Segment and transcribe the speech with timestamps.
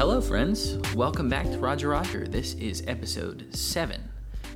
[0.00, 0.78] Hello, friends.
[0.94, 2.26] Welcome back to Roger Roger.
[2.26, 4.08] This is episode 7.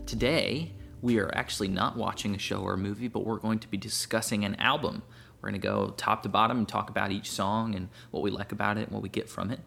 [0.06, 0.72] Today,
[1.02, 3.76] we are actually not watching a show or a movie, but we're going to be
[3.76, 5.02] discussing an album.
[5.42, 8.30] We're going to go top to bottom and talk about each song and what we
[8.30, 9.60] like about it and what we get from it.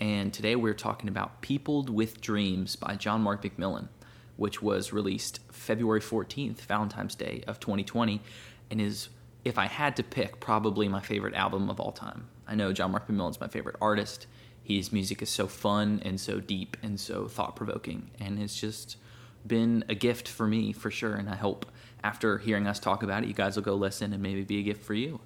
[0.00, 3.88] And today, we're talking about Peopled with Dreams by John Mark McMillan,
[4.36, 8.20] which was released February 14th, Valentine's Day of 2020,
[8.70, 9.08] and is,
[9.46, 12.28] if I had to pick, probably my favorite album of all time.
[12.46, 14.26] I know John Mark McMillan's my favorite artist
[14.62, 18.96] his music is so fun and so deep and so thought provoking, and it's just
[19.46, 21.14] been a gift for me for sure.
[21.14, 21.66] And I hope
[22.04, 24.62] after hearing us talk about it, you guys will go listen and maybe be a
[24.62, 25.20] gift for you.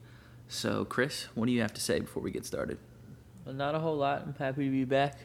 [0.49, 2.79] So, Chris, what do you have to say before we get started?
[3.45, 4.23] Well, not a whole lot.
[4.23, 5.19] I'm happy to be back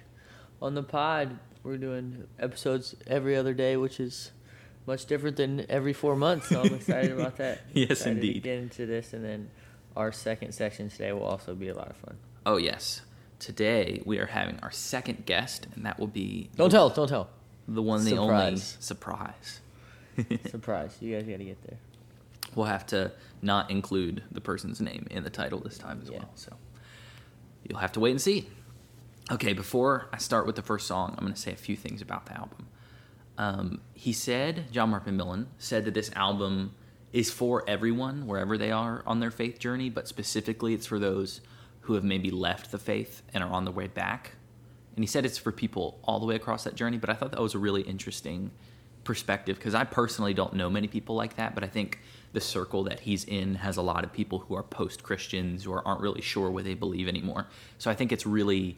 [0.61, 1.37] on the pod.
[1.63, 4.31] We're doing episodes every other day, which is
[4.87, 6.49] much different than every four months.
[6.49, 7.61] So I'm excited about that.
[7.73, 8.33] yes, excited indeed.
[8.33, 9.49] To get into this, and then
[9.95, 12.17] our second section today will also be a lot of fun.
[12.45, 13.01] Oh yes,
[13.41, 16.89] today we are having our second guest, and that will be Don't tell.
[16.89, 17.29] Don't tell.
[17.67, 18.77] the one, the only Surprise.
[18.79, 19.59] surprise.
[20.49, 20.97] Surprise!
[21.01, 21.77] You guys got to get there.
[22.55, 23.11] We'll have to
[23.41, 26.19] not include the person's name in the title this time as Yeah.
[26.19, 26.31] well.
[26.35, 26.53] So
[27.67, 28.47] you'll have to wait and see.
[29.31, 32.01] Okay, before I start with the first song, I'm going to say a few things
[32.01, 32.67] about the album.
[33.37, 36.73] Um, he said, John Mark McMillan said that this album
[37.13, 41.39] is for everyone, wherever they are on their faith journey, but specifically it's for those
[41.81, 44.31] who have maybe left the faith and are on the way back.
[44.95, 47.31] And he said it's for people all the way across that journey, but I thought
[47.31, 48.51] that was a really interesting
[49.03, 51.99] perspective because I personally don't know many people like that, but I think
[52.33, 55.85] the circle that he's in has a lot of people who are post Christians or
[55.87, 57.47] aren't really sure what they believe anymore.
[57.77, 58.77] So I think it's really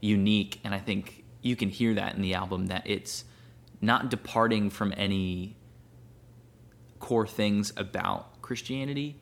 [0.00, 3.24] unique, and I think you can hear that in the album that it's
[3.80, 5.56] not departing from any
[7.00, 9.20] core things about Christianity,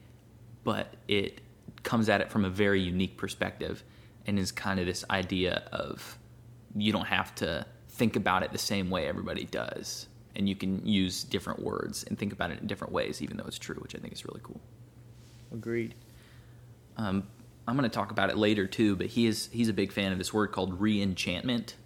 [0.65, 1.41] but it
[1.83, 3.83] comes at it from a very unique perspective
[4.27, 6.19] and is kind of this idea of
[6.77, 10.07] you don't have to think about it the same way everybody does.
[10.35, 13.45] And you can use different words and think about it in different ways, even though
[13.45, 14.61] it's true, which I think is really cool.
[15.53, 15.95] Agreed.
[16.97, 17.27] Um,
[17.67, 20.13] I'm going to talk about it later too, but he is he's a big fan
[20.13, 21.77] of this word called re-enchantment,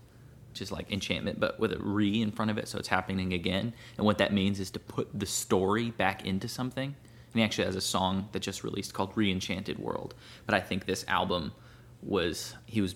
[0.51, 3.33] which is like enchantment but with a re in front of it, so it's happening
[3.33, 3.75] again.
[3.97, 6.95] And what that means is to put the story back into something.
[7.37, 10.15] And he actually has a song that just released called "Re-Enchanted World."
[10.47, 11.53] But I think this album
[12.03, 12.95] was he was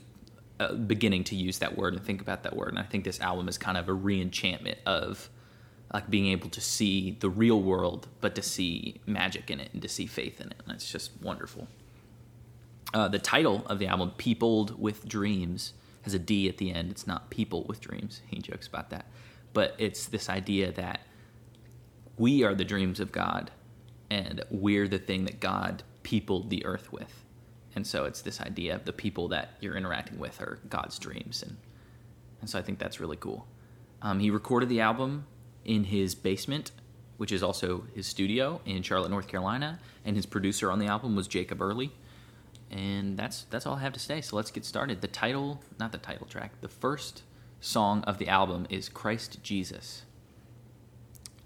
[0.58, 3.20] uh, beginning to use that word and think about that word, and I think this
[3.20, 5.28] album is kind of a re-enchantment of
[5.92, 9.82] like being able to see the real world, but to see magic in it and
[9.82, 10.62] to see faith in it.
[10.64, 11.68] And it's just wonderful.
[12.94, 16.90] Uh, the title of the album, Peopled with Dreams, has a D at the end.
[16.90, 18.22] It's not People with Dreams.
[18.26, 19.04] He jokes about that.
[19.52, 21.00] But it's this idea that
[22.16, 23.50] we are the dreams of God
[24.10, 27.24] and we're the thing that God peopled the earth with.
[27.74, 31.42] And so it's this idea of the people that you're interacting with are God's dreams.
[31.42, 31.56] And,
[32.40, 33.46] and so I think that's really cool.
[34.02, 35.26] Um, he recorded the album
[35.64, 36.72] in his basement,
[37.16, 39.78] which is also his studio in Charlotte, North Carolina.
[40.04, 41.92] And his producer on the album was Jacob Early
[42.70, 44.20] and that's that's all I have to say.
[44.20, 45.00] So let's get started.
[45.00, 47.22] The title, not the title track, the first
[47.60, 50.02] song of the album is Christ Jesus.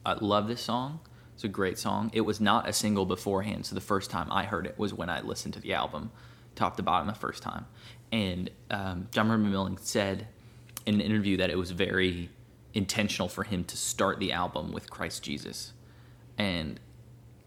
[0.05, 1.01] I love this song.
[1.35, 2.11] It's a great song.
[2.13, 5.11] It was not a single beforehand, so the first time I heard it was when
[5.11, 6.11] I listened to the album,
[6.55, 7.67] top to bottom, the first time.
[8.13, 10.29] And um, John Mark McMillan said
[10.87, 12.31] in an interview that it was very
[12.73, 15.73] intentional for him to start the album with Christ Jesus,
[16.39, 16.79] and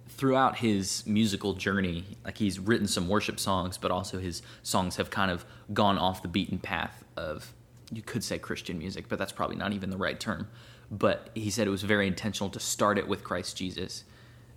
[0.09, 5.09] throughout his musical journey, like he's written some worship songs, but also his songs have
[5.11, 7.53] kind of gone off the beaten path of,
[7.91, 10.47] you could say Christian music, but that's probably not even the right term.
[10.89, 14.03] But he said it was very intentional to start it with Christ Jesus.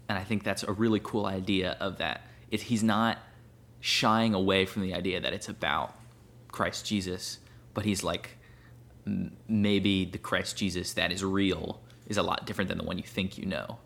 [0.09, 2.23] And I think that's a really cool idea of that.
[2.51, 3.19] It, he's not
[3.81, 5.95] shying away from the idea that it's about
[6.49, 7.39] Christ Jesus,
[7.75, 8.37] but he's like,
[9.49, 13.05] maybe the Christ Jesus that is real is a lot different than the one you
[13.05, 13.79] think you know.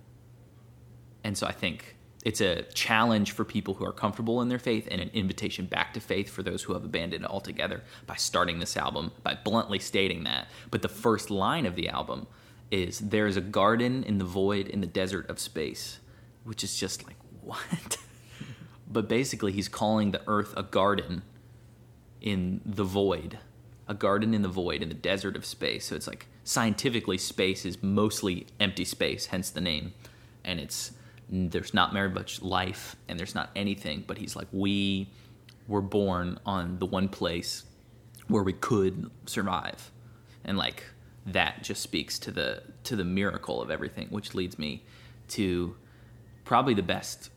[1.23, 1.94] And so I think
[2.25, 5.93] it's a challenge for people who are comfortable in their faith and an invitation back
[5.93, 9.79] to faith for those who have abandoned it altogether by starting this album, by bluntly
[9.79, 10.49] stating that.
[10.71, 12.27] But the first line of the album
[12.71, 16.01] is There is a garden in the void in the desert of space,
[16.45, 17.99] which is just like, what?
[18.91, 21.23] but basically, he's calling the earth a garden
[22.23, 23.39] in the void,
[23.87, 25.87] a garden in the void in the desert of space.
[25.87, 29.93] So it's like scientifically, space is mostly empty space, hence the name.
[30.43, 30.93] And it's
[31.35, 35.09] there's not very much life and there's not anything, but he's like, we
[35.67, 37.65] were born on the one place
[38.29, 39.91] where we could survive.
[40.45, 40.85] And like
[41.27, 44.83] that just speaks to the to the miracle of everything, which leads me
[45.29, 45.75] to
[46.45, 47.31] probably the best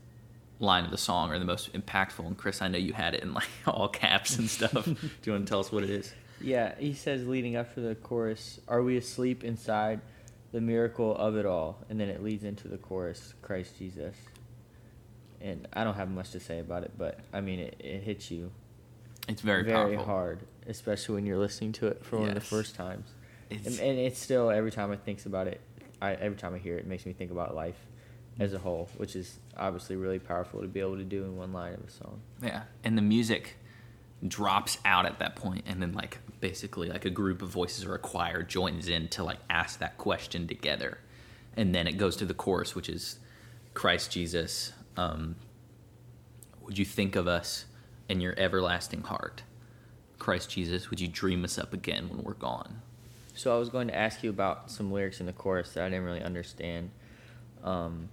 [0.60, 2.26] line of the song or the most impactful.
[2.26, 4.86] And Chris, I know you had it in like all caps and stuff.
[4.86, 6.14] Do you want to tell us what it is?
[6.40, 10.02] Yeah, he says leading up to the chorus, "Are we asleep inside
[10.52, 14.16] the miracle of it all?" And then it leads into the chorus, "Christ Jesus."
[15.40, 18.32] And I don't have much to say about it, but I mean, it, it hits
[18.32, 18.52] you
[19.28, 20.06] It's very, very powerful.
[20.06, 23.08] hard, especially when you're listening to it for one of the first times.
[23.50, 25.62] It's, and, and it's still every time I think about it,
[26.02, 27.78] I every time I hear it, it makes me think about life
[28.40, 31.54] as a whole, which is obviously really powerful to be able to do in one
[31.54, 32.20] line of a song.
[32.42, 33.58] yeah, and the music
[34.28, 37.96] drops out at that point, and then like basically like a group of voices or
[37.96, 41.00] a choir joins in to like ask that question together,
[41.56, 43.20] and then it goes to the chorus, which is
[43.74, 44.74] Christ Jesus.
[44.96, 45.36] Um,
[46.62, 47.66] would you think of us
[48.10, 49.44] in your everlasting heart?
[50.20, 52.82] Christ Jesus, would you dream us up again when we're gone?
[53.36, 55.90] So I was going to ask you about some lyrics in the chorus that I
[55.90, 56.90] didn't really understand.
[57.64, 58.10] Um,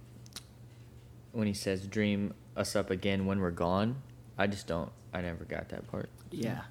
[1.31, 4.01] when he says "dream us up again when we're gone,"
[4.37, 4.91] I just don't.
[5.13, 6.09] I never got that part.
[6.31, 6.61] Yeah.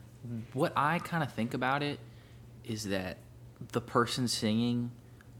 [0.52, 1.98] What I kind of think about it
[2.64, 3.18] is that
[3.72, 4.90] the person singing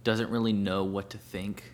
[0.03, 1.73] doesn't really know what to think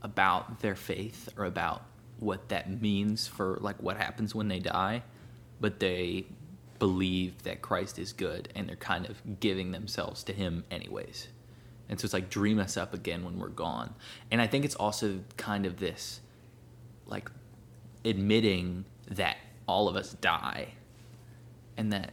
[0.00, 1.84] about their faith or about
[2.18, 5.02] what that means for like what happens when they die,
[5.60, 6.24] but they
[6.78, 11.28] believe that Christ is good and they're kind of giving themselves to him anyways.
[11.88, 13.94] And so it's like dream us up again when we're gone.
[14.30, 16.20] And I think it's also kind of this
[17.06, 17.30] like
[18.04, 19.36] admitting that
[19.68, 20.72] all of us die
[21.76, 22.12] and that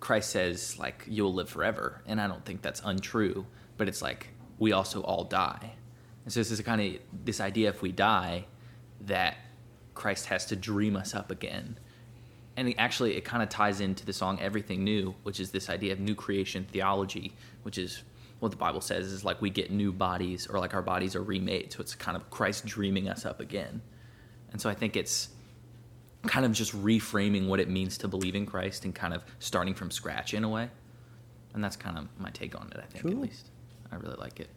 [0.00, 2.02] Christ says like you'll live forever.
[2.06, 3.46] And I don't think that's untrue
[3.78, 4.28] but it's like
[4.58, 5.72] we also all die.
[6.24, 8.44] And so this is kind of this idea if we die
[9.06, 9.36] that
[9.94, 11.78] Christ has to dream us up again.
[12.56, 15.70] And it actually it kind of ties into the song everything new which is this
[15.70, 18.02] idea of new creation theology which is
[18.40, 21.22] what the bible says is like we get new bodies or like our bodies are
[21.22, 21.72] remade.
[21.72, 23.80] So it's kind of christ dreaming us up again.
[24.50, 25.28] And so i think it's
[26.28, 29.74] kind of just reframing what it means to believe in christ and kind of starting
[29.74, 30.68] from scratch in a way.
[31.54, 33.50] And that's kind of my take on it i think at least.
[33.90, 34.50] I really like it.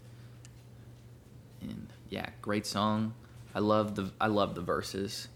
[1.62, 3.14] And yeah great song.
[3.56, 5.28] I love the i love the verses.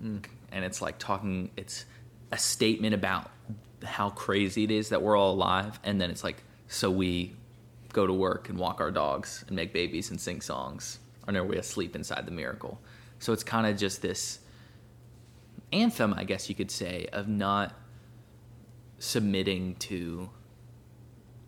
[0.00, 1.84] And it's like talking it's
[2.32, 3.30] a statement about
[3.84, 5.78] how crazy it is that we're all alive.
[5.84, 7.34] And then it's like so we
[7.92, 10.98] go to work and walk our dogs and make babies and sing songs.
[11.26, 12.80] Or are we asleep inside the miracle.
[13.18, 14.40] So it's kind of just this
[15.72, 17.74] anthem i guess you could say of not
[18.98, 20.28] submitting to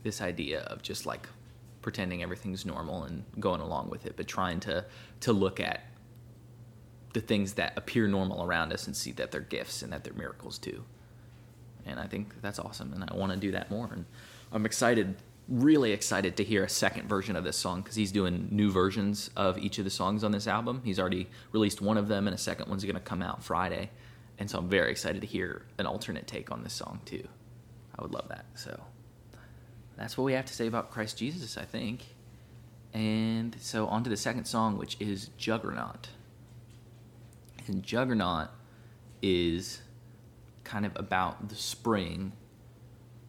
[0.02, 1.28] this idea of just like
[1.80, 4.84] pretending everything's normal and going along with it but trying to
[5.20, 5.82] to look at
[7.12, 10.14] the things that appear normal around us and see that they're gifts and that they're
[10.14, 10.84] miracles too.
[11.84, 13.90] And I think that's awesome, and I want to do that more.
[13.92, 14.06] And
[14.52, 15.16] I'm excited,
[15.48, 19.30] really excited to hear a second version of this song because he's doing new versions
[19.36, 20.82] of each of the songs on this album.
[20.84, 23.90] He's already released one of them, and a second one's going to come out Friday.
[24.38, 27.26] And so I'm very excited to hear an alternate take on this song too.
[27.96, 28.46] I would love that.
[28.54, 28.80] So
[29.96, 32.04] that's what we have to say about Christ Jesus, I think.
[32.94, 36.08] And so on to the second song, which is Juggernaut.
[37.66, 38.48] And Juggernaut
[39.22, 39.80] is
[40.64, 42.32] kind of about the spring.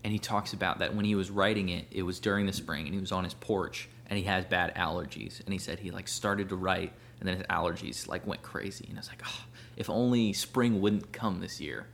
[0.04, 2.86] And he talks about that when he was writing it, it was during the spring
[2.86, 5.42] and he was on his porch and he has bad allergies.
[5.46, 8.86] And he said he like started to write and then his allergies like went crazy.
[8.90, 11.88] And I was like, oh, if only spring wouldn't come this year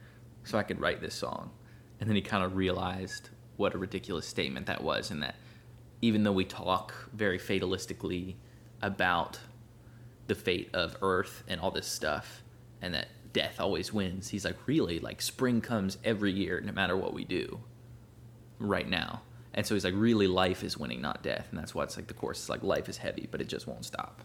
[0.44, 1.52] so I could write this song.
[2.00, 5.36] And then he kind of realized what a ridiculous statement that was and that
[6.02, 8.36] even though we talk very fatalistically
[8.82, 9.40] about
[10.28, 12.44] the fate of Earth and all this stuff,
[12.82, 14.30] and that death always wins.
[14.30, 17.60] He's like, really, like spring comes every year, no matter what we do,
[18.60, 19.22] right now.
[19.54, 22.08] And so he's like, really, life is winning, not death, and that's why it's like
[22.08, 24.22] the course is like life is heavy, but it just won't stop.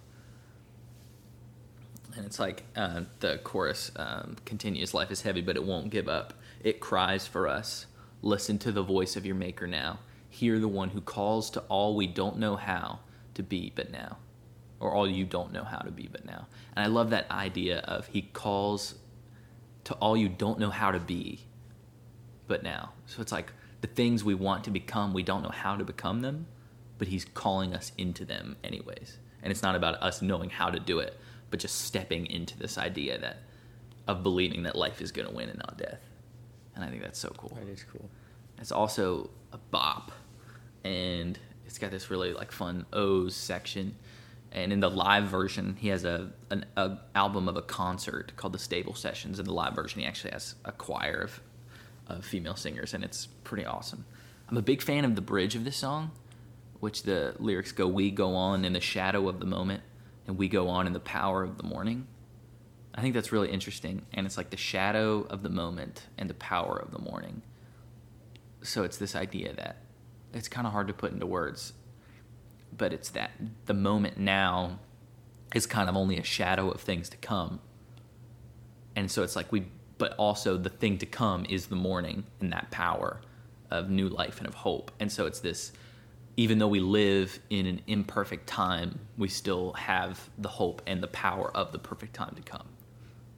[2.16, 6.08] And it's like uh, the chorus um, continues, life is heavy, but it won't give
[6.08, 6.34] up.
[6.62, 7.86] It cries for us.
[8.22, 9.98] Listen to the voice of your Maker now.
[10.30, 13.00] Hear the one who calls to all we don't know how
[13.34, 14.18] to be but now
[14.84, 16.46] or all you don't know how to be but now.
[16.76, 18.96] And I love that idea of he calls
[19.84, 21.40] to all you don't know how to be
[22.46, 22.92] but now.
[23.06, 26.20] So it's like the things we want to become, we don't know how to become
[26.20, 26.46] them,
[26.98, 29.18] but he's calling us into them anyways.
[29.42, 31.18] And it's not about us knowing how to do it,
[31.54, 33.36] but just stepping into this idea that
[34.08, 36.00] of believing that life is going to win and not death.
[36.74, 37.56] And I think that's so cool.
[37.56, 38.10] That is cool.
[38.58, 40.10] It's also a bop,
[40.82, 43.94] and it's got this really like fun O's section.
[44.50, 48.52] And in the live version, he has a an a album of a concert called
[48.52, 49.38] the Stable Sessions.
[49.38, 51.40] In the live version, he actually has a choir of
[52.08, 54.06] of female singers, and it's pretty awesome.
[54.48, 56.10] I'm a big fan of the bridge of this song,
[56.80, 59.84] which the lyrics go, "We go on in the shadow of the moment,
[60.26, 62.06] and we go on in the power of the morning."
[62.94, 66.34] I think that's really interesting, and it's like the shadow of the moment and the
[66.34, 67.42] power of the morning
[68.64, 69.76] so it's this idea that
[70.32, 71.74] it's kind of hard to put into words,
[72.76, 73.30] but it's that
[73.66, 74.80] the moment now
[75.54, 77.60] is kind of only a shadow of things to come.
[78.96, 79.66] And so it's like we,
[79.98, 83.20] but also the thing to come is the morning and that power
[83.70, 84.90] of new life and of hope.
[84.98, 85.72] And so it's this,
[86.36, 91.06] even though we live in an imperfect time, we still have the hope and the
[91.08, 92.66] power of the perfect time to come.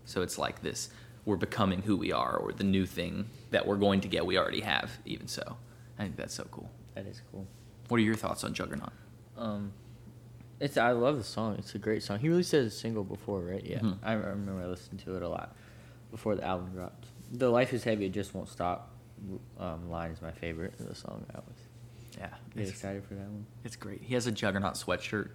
[0.05, 0.91] So it's like this
[1.25, 4.39] we're becoming who we are, or the new thing that we're going to get, we
[4.39, 5.57] already have, even so.
[5.99, 6.71] I think that's so cool.
[6.95, 7.47] That is cool.
[7.89, 8.93] What are your thoughts on Juggernaut?
[9.37, 9.73] Um,
[10.61, 11.57] it's I love the song.
[11.59, 12.21] It's a great song.
[12.21, 13.65] He released it as a single before, right?
[13.65, 13.99] Yeah, Mhm.
[14.05, 15.55] I remember I listened to it a lot
[16.13, 17.07] before the album dropped.
[17.33, 18.91] The "Life Is Heavy, It Just Won't Stop"
[19.59, 21.25] um, line is my favorite of the song.
[21.33, 21.57] That was
[22.19, 23.47] Yeah, get excited for that one.
[23.65, 24.03] it's great.
[24.03, 25.31] He has a Juggernaut sweatshirt.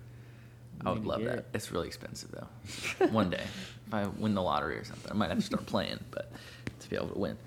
[0.85, 1.38] I would love that.
[1.39, 1.45] it.
[1.53, 3.07] It's really expensive though.
[3.11, 3.43] One day,
[3.88, 6.31] if I win the lottery or something, I might have to start playing, but
[6.79, 7.38] to be able to win.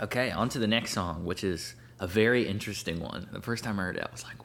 [0.00, 3.28] Okay, on to the next song, which is a very interesting one.
[3.32, 4.36] The first time I heard it, I was like,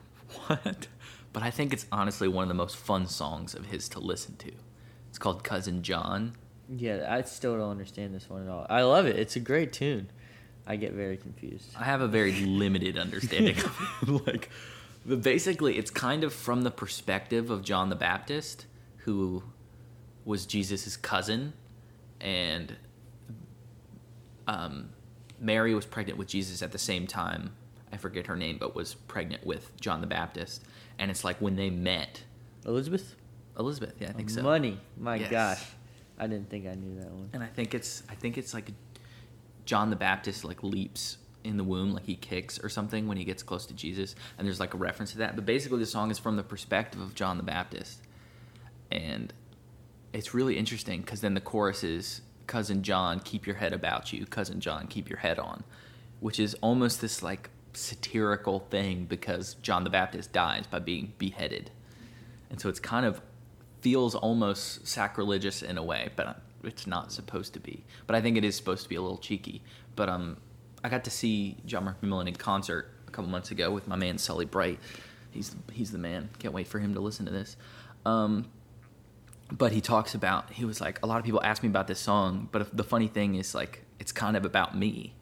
[0.47, 0.88] "What?"
[1.31, 4.35] But I think it's honestly one of the most fun songs of his to listen
[4.38, 4.51] to.
[5.09, 6.33] It's called Cousin John.
[6.69, 8.65] Yeah, I still don't understand this one at all.
[8.69, 9.17] I love it.
[9.17, 10.09] It's a great tune.
[10.65, 11.70] I get very confused.
[11.77, 14.27] I have a very limited understanding of it.
[14.27, 14.50] like,
[15.05, 18.65] but basically, it's kind of from the perspective of John the Baptist,
[19.00, 19.43] who
[20.25, 21.51] was Jesus' cousin,
[22.22, 22.77] and
[24.48, 24.89] um,
[25.39, 27.51] Mary was pregnant with Jesus at the same time.
[27.91, 30.63] I forget her name, but was pregnant with John the Baptist,
[30.98, 32.24] and it's like when they met
[32.65, 33.15] Elizabeth.
[33.60, 33.93] Elizabeth.
[34.00, 34.41] Yeah, I think so.
[34.41, 34.79] Money.
[34.98, 35.29] My Yes.
[35.29, 35.65] gosh,
[36.17, 37.29] I didn't think I knew that one.
[37.34, 38.72] And I think it's I think it's like
[39.65, 43.25] John the Baptist like leaps in the womb like he kicks or something when he
[43.25, 45.36] gets close to Jesus and there's like a reference to that.
[45.36, 48.01] But basically the song is from the perspective of John the Baptist.
[48.91, 49.34] And
[50.13, 54.25] it's really interesting because then the chorus is cousin John keep your head about you.
[54.25, 55.63] Cousin John keep your head on
[56.24, 61.70] which is almost this like satirical thing because John the Baptist dies by being beheaded.
[62.50, 63.22] And so it's kind of
[63.82, 67.84] feels almost sacrilegious in a way, but it's not supposed to be.
[68.08, 69.62] But I think it is supposed to be a little cheeky.
[69.96, 70.38] But um,
[70.84, 73.96] I got to see John Mark McMillan in concert a couple months ago with my
[73.96, 74.79] man Sully Bright.
[75.32, 76.29] He's he's the man.
[76.39, 77.58] Can't wait for him to listen to this.
[78.05, 78.50] Um,
[79.51, 82.00] but he talks about he was like a lot of people ask me about this
[82.00, 85.15] song, but the funny thing is like it's kind of about me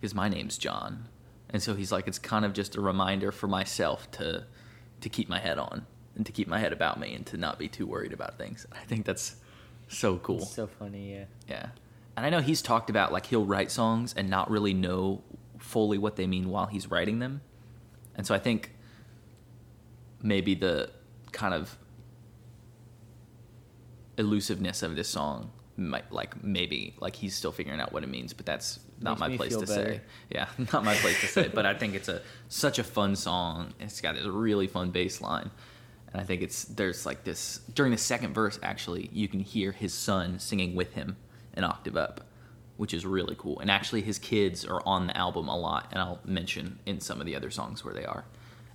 [0.00, 1.08] because my name's John,
[1.48, 4.44] and so he's like it's kind of just a reminder for myself to
[5.00, 7.58] to keep my head on and to keep my head about me and to not
[7.58, 8.66] be too worried about things.
[8.72, 9.36] I think that's
[9.90, 10.38] so cool.
[10.38, 11.24] It's so funny, yeah.
[11.48, 11.66] Yeah.
[12.16, 15.22] And I know he's talked about like he'll write songs and not really know
[15.58, 17.40] fully what they mean while he's writing them.
[18.14, 18.72] And so I think
[20.22, 20.90] maybe the
[21.32, 21.76] kind of
[24.18, 28.32] elusiveness of this song might like maybe like he's still figuring out what it means,
[28.34, 29.72] but that's not Makes my place to better.
[29.94, 30.00] say.
[30.30, 31.48] Yeah, not my place to say.
[31.48, 33.72] But I think it's a such a fun song.
[33.80, 35.50] It's got this really fun bass line.
[36.12, 39.72] And I think it's there's like this during the second verse actually you can hear
[39.72, 41.16] his son singing with him
[41.54, 42.22] an octave up,
[42.76, 43.60] which is really cool.
[43.60, 47.20] And actually his kids are on the album a lot and I'll mention in some
[47.20, 48.24] of the other songs where they are.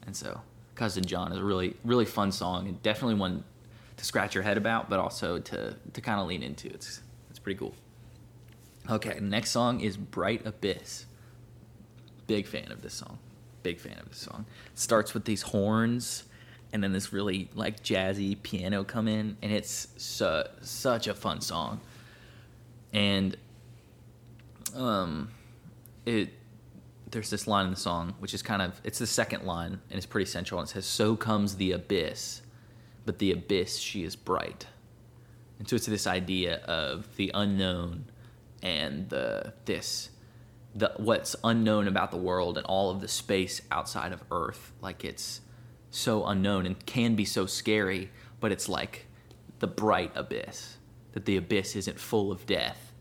[0.05, 0.41] And so
[0.75, 3.43] Cousin John is a really really fun song and definitely one
[3.97, 6.69] to scratch your head about but also to to kind of lean into.
[6.69, 7.73] It's it's pretty cool.
[8.89, 11.05] Okay, next song is Bright Abyss.
[12.27, 13.17] Big fan of this song.
[13.63, 14.45] Big fan of this song.
[14.75, 16.23] Starts with these horns
[16.74, 21.41] and then this really like jazzy piano come in and it's su- such a fun
[21.41, 21.81] song.
[22.93, 23.38] And
[24.75, 25.29] um
[26.05, 26.34] it
[27.12, 29.98] there's this line in the song which is kind of it's the second line and
[29.98, 32.41] it's pretty central and it says so comes the abyss
[33.05, 34.67] but the abyss she is bright.
[35.60, 38.05] And so it's this idea of the unknown
[38.62, 40.10] and the this
[40.74, 44.74] the what's unknown about the world and all of the space outside of Earth.
[44.81, 45.39] Like it's
[45.95, 49.05] so unknown and can be so scary, but it's like
[49.59, 50.77] the bright abyss.
[51.13, 52.91] That the abyss isn't full of death,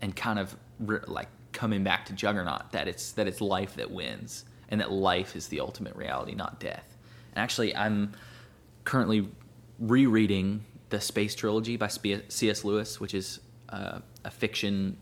[0.00, 2.72] and kind of re- like coming back to Juggernaut.
[2.72, 6.58] That it's that it's life that wins, and that life is the ultimate reality, not
[6.58, 6.96] death.
[7.34, 8.12] And actually, I'm
[8.84, 9.28] currently
[9.78, 12.64] rereading the Space Trilogy by C.S.
[12.64, 14.96] Lewis, which is uh, a fiction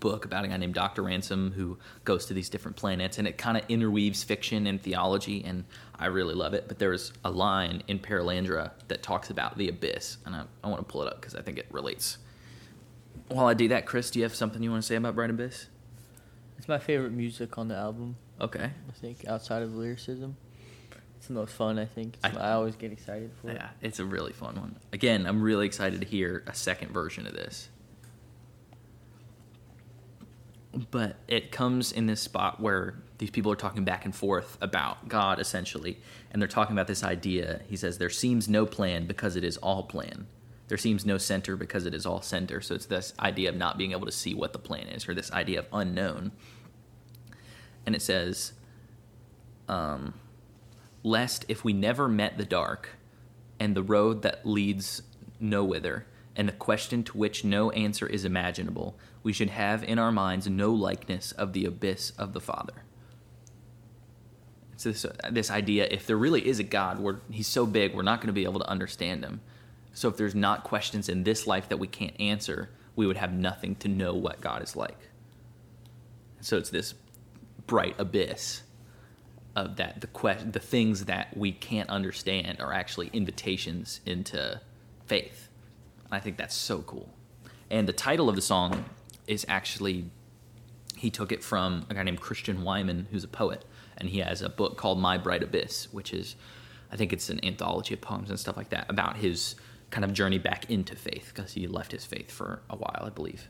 [0.00, 1.02] book about a guy named Dr.
[1.02, 5.44] Ransom who goes to these different planets, and it kind of interweaves fiction and theology,
[5.44, 5.64] and
[5.98, 6.68] I really love it.
[6.68, 10.80] But there's a line in Perelandra that talks about the abyss, and I, I want
[10.80, 12.18] to pull it up because I think it relates.
[13.28, 15.30] While I do that, Chris, do you have something you want to say about Bright
[15.30, 15.66] Abyss?
[16.56, 18.16] It's my favorite music on the album.
[18.40, 18.64] Okay.
[18.88, 20.36] I think outside of lyricism,
[21.16, 21.78] it's the most fun.
[21.78, 23.56] I think I- I, always get excited for it.
[23.56, 24.76] Yeah, it's a really fun one.
[24.92, 27.68] Again, I'm really excited to hear a second version of this.
[30.90, 35.08] But it comes in this spot where these people are talking back and forth about
[35.08, 35.98] God essentially,
[36.30, 37.60] and they're talking about this idea.
[37.68, 40.26] He says, There seems no plan because it is all plan.
[40.68, 42.60] There seems no center because it is all center.
[42.60, 45.14] So it's this idea of not being able to see what the plan is, or
[45.14, 46.32] this idea of unknown.
[47.86, 48.52] And it says,
[49.68, 50.14] um,
[51.02, 52.90] Lest if we never met the dark,
[53.58, 55.02] and the road that leads
[55.42, 56.04] nowhither,
[56.36, 60.46] and the question to which no answer is imaginable, we should have in our minds
[60.46, 62.84] no likeness of the abyss of the Father.
[64.78, 68.02] It's this, this idea if there really is a God, we're, he's so big, we're
[68.02, 69.40] not going to be able to understand him.
[69.92, 73.32] So if there's not questions in this life that we can't answer, we would have
[73.32, 74.96] nothing to know what God is like.
[76.40, 76.94] So it's this
[77.66, 78.62] bright abyss
[79.56, 84.60] of that the que- the things that we can't understand are actually invitations into
[85.06, 85.48] faith.
[86.08, 87.12] I think that's so cool.
[87.68, 88.84] And the title of the song
[89.26, 90.04] is actually
[90.96, 93.64] he took it from a guy named Christian Wiman, who's a poet,
[93.98, 96.36] and he has a book called My Bright Abyss, which is
[96.90, 99.54] I think it's an anthology of poems and stuff like that about his
[99.90, 103.10] kind of journey back into faith because he left his faith for a while, I
[103.10, 103.48] believe.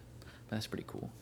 [0.49, 1.13] That's pretty cool.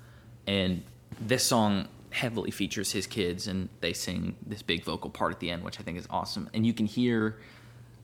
[0.47, 0.83] And
[1.21, 5.50] this song heavily features his kids, and they sing this big vocal part at the
[5.50, 6.49] end, which I think is awesome.
[6.54, 7.38] And you can hear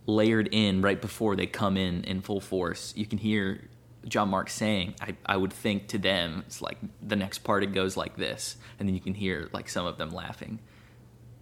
[0.06, 3.68] layered in right before they come in in full force, you can hear
[4.06, 7.72] John Mark saying, I, I would think to them, it's like the next part it
[7.72, 8.56] goes like this.
[8.78, 10.58] And then you can hear like some of them laughing.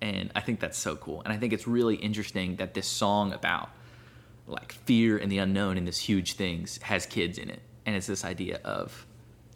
[0.02, 1.22] And I think that's so cool.
[1.22, 3.70] And I think it's really interesting that this song about
[4.46, 7.60] like fear and the unknown and this huge things has kids in it.
[7.86, 9.06] And it's this idea of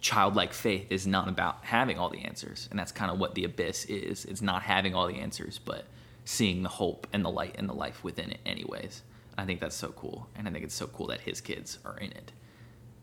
[0.00, 2.68] childlike faith is not about having all the answers.
[2.70, 4.24] And that's kind of what the abyss is.
[4.26, 5.86] It's not having all the answers, but
[6.24, 9.02] seeing the hope and the light and the life within it anyways.
[9.36, 10.28] I think that's so cool.
[10.36, 12.32] And I think it's so cool that his kids are in it.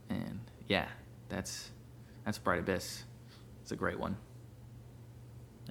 [0.10, 0.88] And yeah,
[1.30, 1.72] that's
[2.24, 3.04] that's Bright Abyss.
[3.64, 4.18] It's a great one.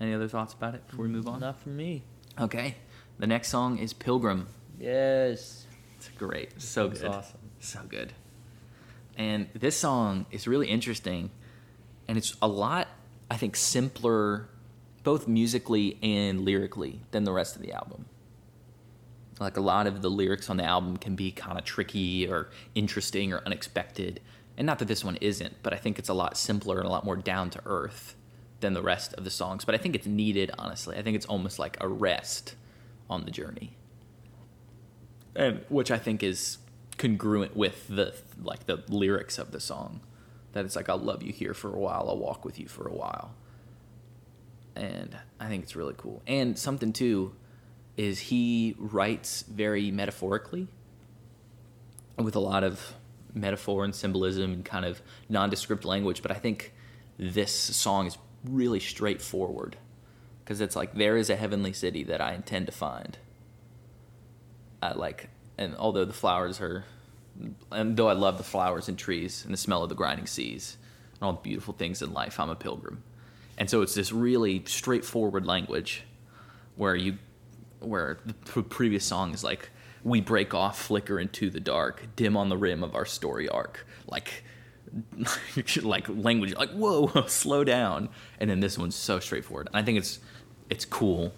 [0.01, 1.41] Any other thoughts about it before we move on?
[1.41, 2.03] Not for me.
[2.41, 2.77] Okay.
[3.19, 4.47] The next song is Pilgrim.
[4.79, 5.67] Yes.
[5.99, 6.61] It's great.
[6.61, 7.05] So good.
[7.05, 7.39] awesome.
[7.59, 8.15] So good.
[9.19, 11.31] And this song is really interesting.
[12.09, 12.89] And it's a lot,
[13.31, 14.49] I think, simpler,
[15.03, 18.07] both musically and lyrically, than the rest of the album.
[19.39, 22.49] Like a lot of the lyrics on the album can be kind of tricky or
[22.75, 24.21] interesting or unexpected.
[24.57, 26.91] And not that this one isn't, but I think it's a lot simpler and a
[26.91, 28.17] lot more down to earth
[28.61, 29.65] than the rest of the songs.
[29.65, 30.97] But I think it's needed, honestly.
[30.97, 32.55] I think it's almost like a rest
[33.09, 33.77] on the journey
[35.35, 36.59] and which I think is
[36.99, 40.01] congruent with the like the lyrics of the song.
[40.53, 42.87] That it's like I'll love you here for a while, I'll walk with you for
[42.89, 43.35] a while,
[44.75, 46.23] and I think it's really cool.
[46.27, 47.35] And something too
[47.97, 50.69] is he writes very metaphorically
[52.17, 52.95] with a lot of
[53.33, 56.23] metaphor and symbolism and kind of nondescript language.
[56.23, 56.73] But I think
[57.19, 59.77] this song is really straightforward
[60.45, 63.19] because it's like there is a heavenly city that I intend to find.
[64.83, 66.85] I like, and although the flowers are,
[67.71, 70.77] and though I love the flowers and trees and the smell of the grinding seas
[71.15, 73.03] and all the beautiful things in life, I'm a pilgrim.
[73.59, 76.03] And so it's this really straightforward language
[76.77, 77.19] where you,
[77.79, 79.71] where the previous song is like,
[80.03, 83.87] we break off, flicker into the dark, dim on the rim of our story arc.
[84.07, 84.45] Like,
[85.83, 88.09] like language, like whoa, whoa, slow down.
[88.39, 89.69] And then this one's so straightforward.
[89.69, 90.19] And I think it's,
[90.69, 91.33] it's cool,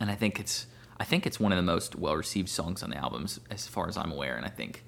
[0.00, 0.66] and I think it's
[1.00, 3.88] I think it's one of the most well received songs on the albums as far
[3.88, 4.84] as I'm aware, and I think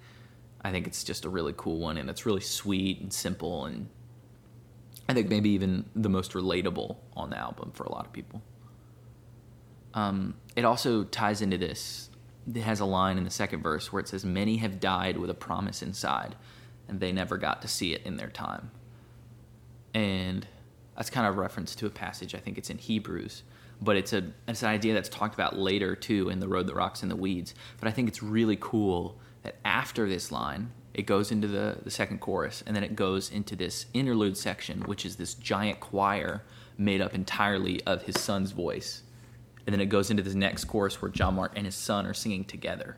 [0.60, 3.88] I think it's just a really cool one, and it's really sweet and simple, and
[5.08, 8.42] I think maybe even the most relatable on the album for a lot of people.
[9.94, 12.10] Um, it also ties into this.
[12.52, 15.30] It has a line in the second verse where it says, "Many have died with
[15.30, 16.36] a promise inside,
[16.88, 18.70] and they never got to see it in their time."
[19.94, 20.46] And
[20.96, 22.34] that's kind of a reference to a passage.
[22.34, 23.42] I think it's in Hebrews
[23.82, 26.74] but it's a it's an idea that's talked about later too in the road that
[26.74, 31.06] rocks in the weeds but i think it's really cool that after this line it
[31.06, 35.04] goes into the, the second chorus and then it goes into this interlude section which
[35.04, 36.42] is this giant choir
[36.78, 39.02] made up entirely of his son's voice
[39.66, 42.14] and then it goes into this next chorus where john mark and his son are
[42.14, 42.96] singing together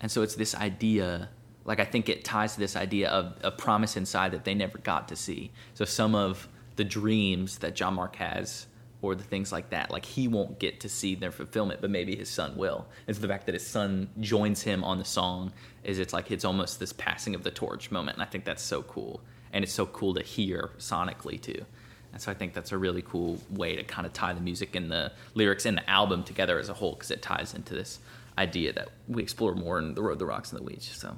[0.00, 1.30] and so it's this idea
[1.66, 4.78] like i think it ties to this idea of a promise inside that they never
[4.78, 8.66] got to see so some of the dreams that john mark has
[9.02, 9.90] or the things like that.
[9.90, 12.86] Like he won't get to see their fulfillment, but maybe his son will.
[13.06, 15.52] It's the fact that his son joins him on the song
[15.84, 18.62] is it's like it's almost this passing of the torch moment, and I think that's
[18.62, 19.20] so cool.
[19.52, 21.64] And it's so cool to hear sonically too.
[22.12, 24.74] And so I think that's a really cool way to kind of tie the music
[24.74, 27.98] and the lyrics and the album together as a whole because it ties into this
[28.38, 30.90] idea that we explore more in The Road, The Rocks, and the Weeds.
[30.94, 31.16] So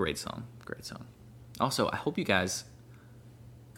[0.00, 1.04] great song, great song.
[1.60, 2.64] Also, I hope you guys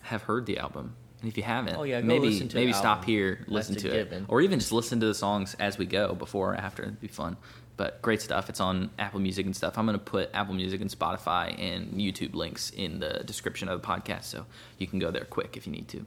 [0.03, 3.77] have heard the album And if you haven't, Oh, yeah, maybe maybe stop here, listen
[3.77, 4.23] a to given.
[4.23, 6.83] it, or even just listen to the songs as we go, before or after.
[6.85, 7.37] It'd be fun.
[7.77, 8.49] But great stuff.
[8.51, 9.79] It's on Apple Music and stuff.
[9.79, 13.87] I'm gonna put Apple Music and Spotify and YouTube links in the description of the
[13.89, 14.47] podcast, so
[14.79, 16.07] you can go there quick if you need to.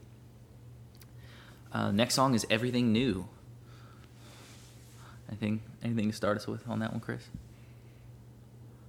[1.73, 3.27] Uh, next song is "Everything New."
[5.29, 7.23] Anything anything to start us with on that one, Chris?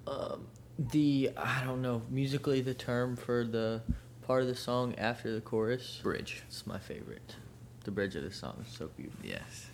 [0.07, 0.47] Um,
[0.79, 3.83] the I don't know musically the term for the
[4.27, 6.01] part of the song after the chorus.
[6.03, 6.43] Bridge.
[6.49, 7.37] It's my favorite.
[7.85, 9.25] The bridge of the song is so beautiful.
[9.25, 9.67] Yes.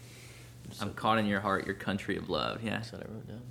[0.73, 2.63] So I'm caught in your heart, your country of love.
[2.63, 2.73] Yeah.
[2.73, 3.43] That's what I wrote down.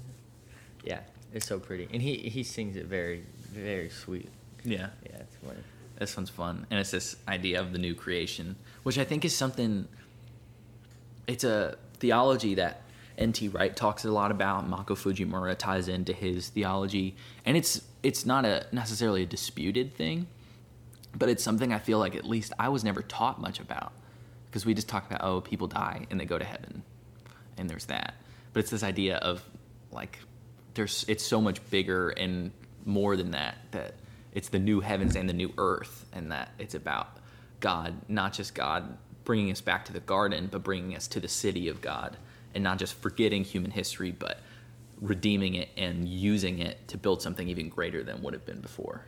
[0.84, 1.00] Yeah,
[1.34, 4.30] it's so pretty, and he he sings it very very sweet.
[4.64, 4.90] Yeah.
[5.04, 5.60] Yeah, it's funny.
[6.00, 9.36] This one's fun, and it's this idea of the new creation, which I think is
[9.36, 9.88] something.
[11.28, 12.82] It's a theology that
[13.22, 13.50] N.T.
[13.50, 14.68] Wright talks a lot about.
[14.68, 20.28] Mako Fujimura ties into his theology, and it's it's not a necessarily a disputed thing,
[21.16, 23.94] but it's something I feel like at least I was never taught much about,
[24.50, 26.84] because we just talk about oh people die and they go to heaven,
[27.58, 28.16] and there's that,
[28.54, 29.44] but it's this idea of
[29.92, 30.20] like
[30.74, 32.52] there's it's so much bigger and
[32.86, 33.96] more than that that
[34.34, 37.18] it's the new heavens and the new earth and that it's about
[37.60, 41.28] god not just god bringing us back to the garden but bringing us to the
[41.28, 42.18] city of god
[42.56, 44.40] and not just forgetting human history but
[45.00, 49.06] redeeming it and using it to build something even greater than would have been before.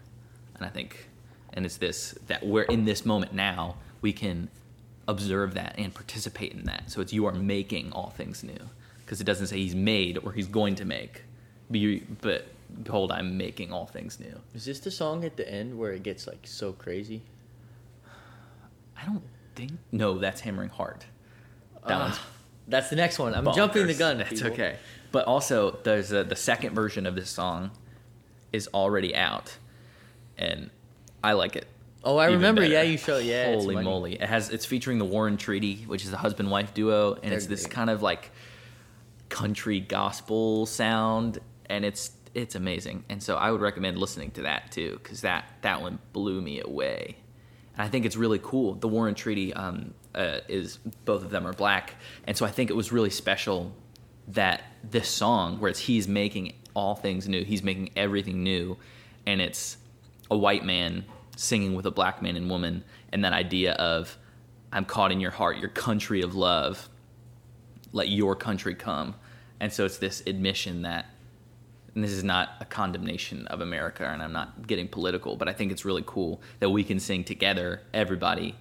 [0.56, 1.10] And i think
[1.54, 4.50] and it's this that we're in this moment now we can
[5.08, 6.90] observe that and participate in that.
[6.90, 8.58] So it's you are making all things new.
[9.06, 11.24] Because it doesn't say he's made or he's going to make
[11.70, 12.48] be, but
[12.84, 14.40] behold i'm making all things new.
[14.56, 17.22] Is this the song at the end where it gets like so crazy?
[19.00, 19.24] i don't
[19.56, 21.06] think no that's hammering heart.
[21.88, 22.20] That Ah, one's
[22.68, 23.34] That's the next one.
[23.36, 24.18] I'm jumping the gun.
[24.20, 24.52] that's people.
[24.52, 24.78] okay
[25.12, 27.70] but also there's a, the second version of this song
[28.52, 29.56] is already out
[30.38, 30.70] and
[31.24, 31.68] i like it
[32.06, 32.60] Oh, I remember.
[32.60, 32.74] better.
[32.74, 33.24] Yeah, you showed.
[33.24, 36.18] Yeah, it's holy moly it has it's featuring the War and Treaty which is a
[36.18, 38.30] husband wife duo and They're it's this kind of like
[39.30, 44.72] country gospel sound and it's it's amazing and so i would recommend listening to that
[44.72, 47.16] too because that that one blew me away
[47.76, 51.30] and i think it's really cool the War and Treaty um, uh, is both of
[51.30, 53.74] them are black and so i think it was really special
[54.30, 58.78] that this song where it's he's making all things new he's making everything new
[59.26, 59.78] and it's
[60.32, 61.06] a white man
[61.36, 64.18] singing with a black man and woman and that idea of
[64.72, 66.90] i'm caught in your heart your country of love
[67.94, 69.16] let your country come.
[69.60, 71.06] And so it's this admission that,
[71.96, 75.54] and this is not a condemnation of America, and I'm not getting political, but I
[75.54, 78.56] think it's really cool that we can sing together, everybody,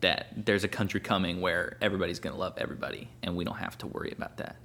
[0.00, 3.76] that there's a country coming where everybody's going to love everybody, and we don't have
[3.78, 4.56] to worry about that.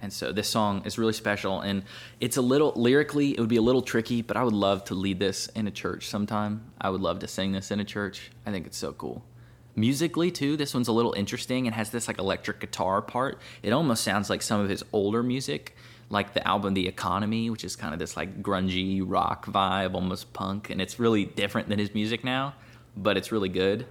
[0.00, 1.82] And so this song is really special, and
[2.20, 4.94] it's a little lyrically, it would be a little tricky, but I would love to
[4.94, 6.70] lead this in a church sometime.
[6.80, 8.30] I would love to sing this in a church.
[8.46, 9.24] I think it's so cool
[9.78, 13.72] musically too this one's a little interesting and has this like electric guitar part it
[13.72, 15.76] almost sounds like some of his older music
[16.10, 20.32] like the album the economy which is kind of this like grungy rock vibe almost
[20.32, 22.54] punk and it's really different than his music now
[23.02, 23.86] but it's really good.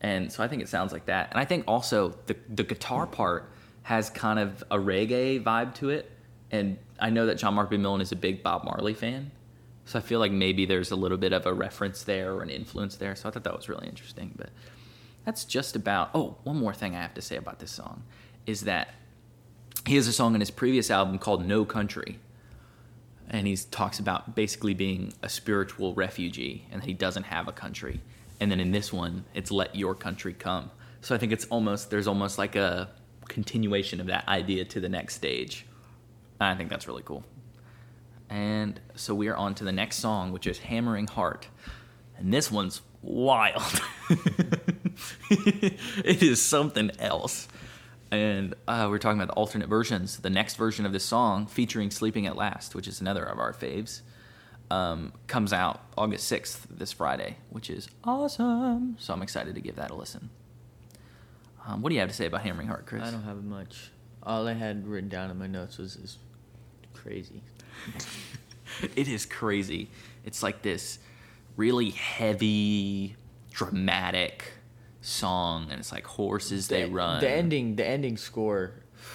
[0.00, 1.30] And so i think it sounds like that.
[1.30, 3.50] And i think also the, the guitar part
[3.82, 6.10] has kind of a reggae vibe to it.
[6.50, 9.30] And i know that John Mark McMillan is a big bob marley fan
[9.84, 12.50] so i feel like maybe there's a little bit of a reference there or an
[12.50, 13.14] influence there.
[13.16, 14.32] So i thought that was really interesting.
[14.36, 14.50] But
[15.24, 18.02] that's just about oh one more thing i have to say about this song
[18.46, 18.94] is that
[19.86, 22.18] he has a song in his previous album called no country
[23.30, 27.52] and he talks about basically being a spiritual refugee and that he doesn't have a
[27.52, 28.00] country.
[28.40, 30.70] And then in this one it's let your country come.
[31.00, 32.90] So i think it's almost there's almost like a
[33.28, 35.66] continuation of that idea to the next stage.
[36.40, 37.24] And i think that's really cool.
[38.30, 41.48] And so we are on to the next song which is hammering heart.
[42.16, 43.80] And this one's wild.
[45.30, 47.46] It is something else
[48.10, 50.18] and uh, we're talking about the alternate versions.
[50.18, 53.52] The next version of this song, featuring "Sleeping at Last," which is another of our
[53.52, 54.00] faves,
[54.70, 58.96] um, comes out August sixth, this Friday, which is awesome.
[58.98, 60.30] So I'm excited to give that a listen.
[61.66, 63.02] Um, what do you have to say about Hammering Heart, Chris?
[63.02, 63.90] I don't have much.
[64.22, 66.18] All I had written down in my notes was is
[66.94, 67.42] crazy.
[68.96, 69.90] it is crazy.
[70.24, 70.98] It's like this
[71.56, 73.16] really heavy,
[73.52, 74.52] dramatic
[75.00, 77.20] song, and it's like horses they run.
[77.20, 78.72] The ending, the ending score.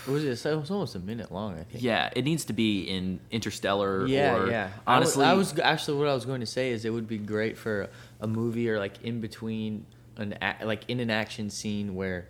[0.08, 0.46] Was it?
[0.46, 1.54] It was almost a minute long.
[1.60, 1.84] I think.
[1.84, 4.06] Yeah, it needs to be in Interstellar.
[4.08, 4.70] Yeah, or, yeah.
[4.88, 7.08] I wa- Honestly, I was, actually what I was going to say is it would
[7.08, 7.90] be great for
[8.22, 9.86] a movie or like in between
[10.18, 12.28] an like in an action scene where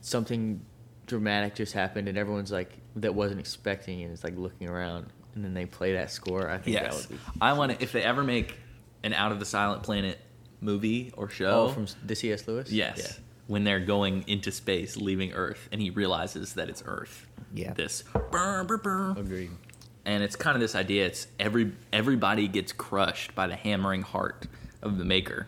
[0.00, 0.60] something
[1.06, 5.44] dramatic just happened and everyone's like that wasn't expecting and it's like looking around and
[5.44, 6.48] then they play that score.
[6.48, 7.22] I think that Yes, would be.
[7.40, 7.82] I want to.
[7.82, 8.56] If they ever make
[9.02, 10.18] an Out of the Silent Planet
[10.64, 11.66] movie or show.
[11.66, 12.48] Oh, from the C.S.
[12.48, 12.70] Lewis.
[12.72, 17.26] yes, when they're going into space, leaving Earth, and he realizes that it's Earth.
[17.54, 17.74] Yeah.
[17.74, 19.10] This burr, burr, burr.
[19.16, 19.50] Agreed.
[20.04, 21.06] and it's kind of this idea.
[21.06, 24.46] It's every everybody gets crushed by the hammering heart
[24.82, 25.46] of the Maker.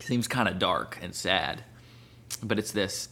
[0.00, 1.62] seems kind of dark and sad,
[2.42, 3.08] but it's this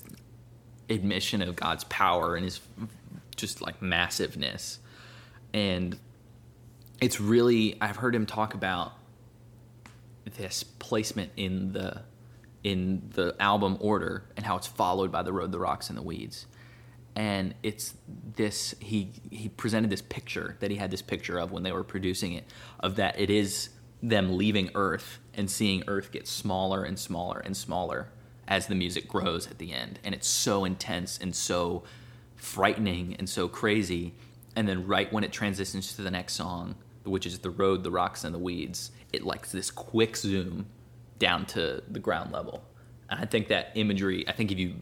[0.91, 2.61] admission of God's power and His
[3.37, 4.79] just like massiveness,
[5.53, 5.99] and
[7.01, 8.93] it's really I've heard him talk about
[10.25, 12.03] this placement in the
[12.63, 16.03] in the album order and how it's followed by the road the rocks and the
[16.03, 16.47] weeds.
[17.15, 17.95] And it's
[18.35, 21.85] this he he presented this picture that he had this picture of when they were
[21.85, 22.45] producing it
[22.81, 23.69] of that it is
[24.03, 28.09] them leaving earth and seeing earth get smaller and smaller and smaller
[28.49, 29.99] as the music grows at the end.
[30.05, 31.85] And it's so intense and so
[32.37, 34.15] frightening and so crazy.
[34.57, 37.91] And then right when it transitions to the next song which is the road the
[37.91, 40.67] rocks and the weeds it likes this quick zoom
[41.19, 42.65] down to the ground level.
[43.09, 44.75] And i think that imagery i think if you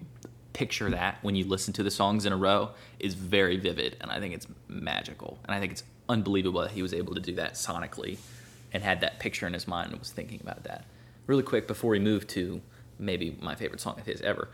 [0.52, 4.10] picture that when you listen to the songs in a row is very vivid and
[4.10, 5.38] i think it's magical.
[5.44, 8.18] And i think it's unbelievable that he was able to do that sonically
[8.72, 10.84] and had that picture in his mind and was thinking about that.
[11.26, 12.62] Really quick before we move to
[12.98, 14.48] maybe my favorite song of his ever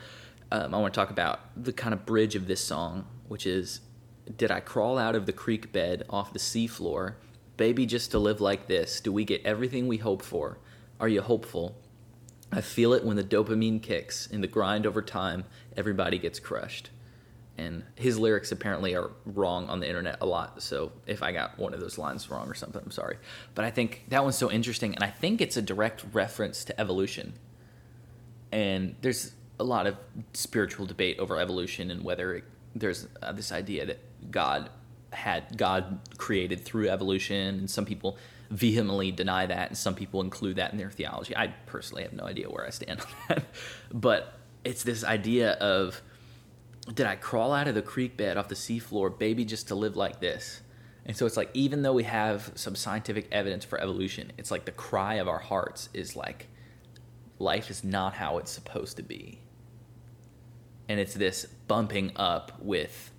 [0.50, 3.80] um, i want to talk about the kind of bridge of this song which is
[4.36, 7.14] did i crawl out of the creek bed off the seafloor
[7.58, 10.58] baby just to live like this do we get everything we hope for
[10.98, 11.76] are you hopeful
[12.50, 14.26] I feel it when the dopamine kicks.
[14.26, 15.44] In the grind over time,
[15.76, 16.90] everybody gets crushed.
[17.58, 20.62] And his lyrics apparently are wrong on the internet a lot.
[20.62, 23.18] So if I got one of those lines wrong or something, I'm sorry.
[23.54, 24.94] But I think that one's so interesting.
[24.94, 27.34] And I think it's a direct reference to evolution.
[28.52, 29.96] And there's a lot of
[30.32, 32.44] spiritual debate over evolution and whether it,
[32.76, 33.98] there's uh, this idea that
[34.30, 34.70] God
[35.12, 37.58] had God created through evolution.
[37.58, 38.18] And some people
[38.50, 41.36] vehemently deny that, and some people include that in their theology.
[41.36, 43.44] I personally have no idea where I stand on that.
[43.92, 46.02] But it's this idea of
[46.92, 49.96] did I crawl out of the creek bed off the seafloor, baby, just to live
[49.96, 50.62] like this?
[51.04, 54.64] And so it's like, even though we have some scientific evidence for evolution, it's like
[54.64, 56.48] the cry of our hearts is like,
[57.38, 59.40] life is not how it's supposed to be.
[60.88, 63.10] And it's this bumping up with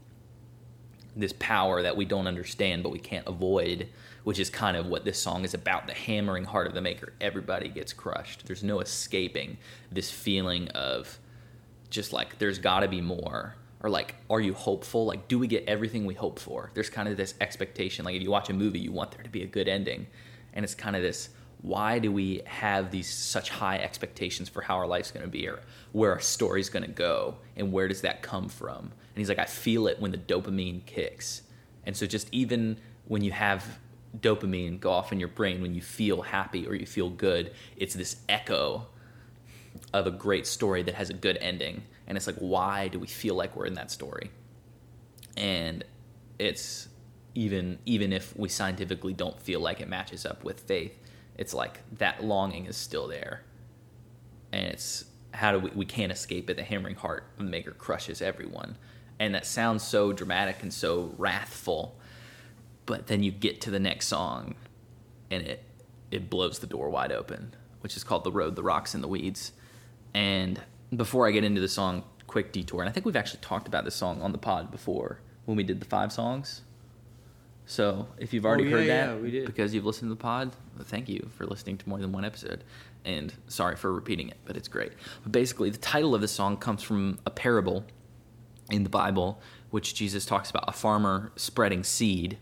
[1.20, 3.88] this power that we don't understand but we can't avoid
[4.24, 7.14] which is kind of what this song is about the hammering heart of the maker.
[7.22, 8.46] Everybody gets crushed.
[8.46, 9.58] There's no escaping
[9.92, 11.18] this feeling of
[11.90, 13.56] just like there's got to be more.
[13.82, 15.06] Or like are you hopeful?
[15.06, 16.70] Like do we get everything we hope for?
[16.74, 19.30] There's kind of this expectation like if you watch a movie you want there to
[19.30, 20.08] be a good ending.
[20.54, 21.30] And it's kind of this
[21.62, 25.48] why do we have these such high expectations for how our life's going to be
[25.48, 25.60] or
[25.92, 27.36] where our story's going to go?
[27.58, 31.44] And where does that come from he's like i feel it when the dopamine kicks.
[31.86, 33.80] And so just even when you have
[34.18, 37.94] dopamine go off in your brain when you feel happy or you feel good it's
[37.94, 38.88] this echo
[39.94, 41.84] of a great story that has a good ending.
[42.08, 44.32] And it's like why do we feel like we're in that story?
[45.38, 45.84] And
[46.38, 46.90] it's
[47.36, 51.00] even even if we scientifically don't feel like it matches up with faith
[51.40, 53.44] it's like that longing is still there.
[54.52, 56.58] And it's how do we we can't escape it.
[56.58, 58.76] The hammering heart of the maker crushes everyone
[59.20, 61.96] and that sounds so dramatic and so wrathful
[62.86, 64.56] but then you get to the next song
[65.30, 65.64] and it
[66.12, 69.08] it blows the door wide open which is called the road the rocks and the
[69.08, 69.52] weeds.
[70.14, 70.60] And
[70.96, 73.86] before i get into the song quick detour and i think we've actually talked about
[73.86, 76.62] this song on the pod before when we did the five songs.
[77.66, 80.56] So if you've already Oh, yeah, heard that yeah, because you've listened to the pod
[80.76, 82.64] well, thank you for listening to more than one episode.
[83.06, 84.94] And sorry for repeating it but it's great.
[85.24, 87.86] But basically the title of the song comes from a parable
[88.70, 92.38] in the bible which jesus talks about a farmer spreading seed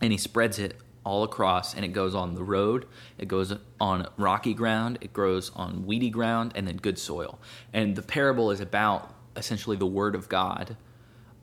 [0.00, 2.86] and he spreads it all across and it goes on the road
[3.18, 7.38] it goes on rocky ground it grows on weedy ground and then good soil.
[7.72, 10.76] And the parable is about essentially the word of god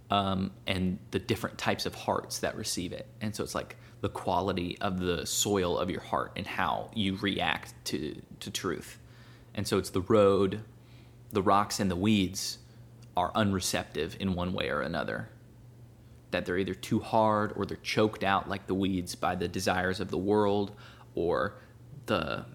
[0.09, 3.07] um, and the different types of hearts that receive it.
[3.19, 7.17] And so it's like the quality of the soil of your heart and how you
[7.17, 8.99] react to to truth.
[9.55, 10.61] And so it's the road
[11.31, 12.59] the rocks and the weeds
[13.17, 15.27] are unreceptive in one way or another.
[16.29, 19.99] That they're either too hard or they're choked out like the weeds by the desires
[19.99, 20.71] of the world
[21.15, 21.55] or
[22.05, 22.45] the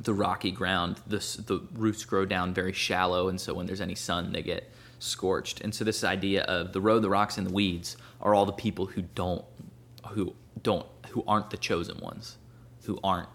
[0.00, 3.96] the rocky ground the, the roots grow down very shallow and so when there's any
[3.96, 5.60] sun they get scorched.
[5.60, 8.52] And so this idea of the road the rocks and the weeds are all the
[8.52, 9.44] people who don't
[10.10, 12.36] who don't who aren't the chosen ones
[12.84, 13.28] who aren't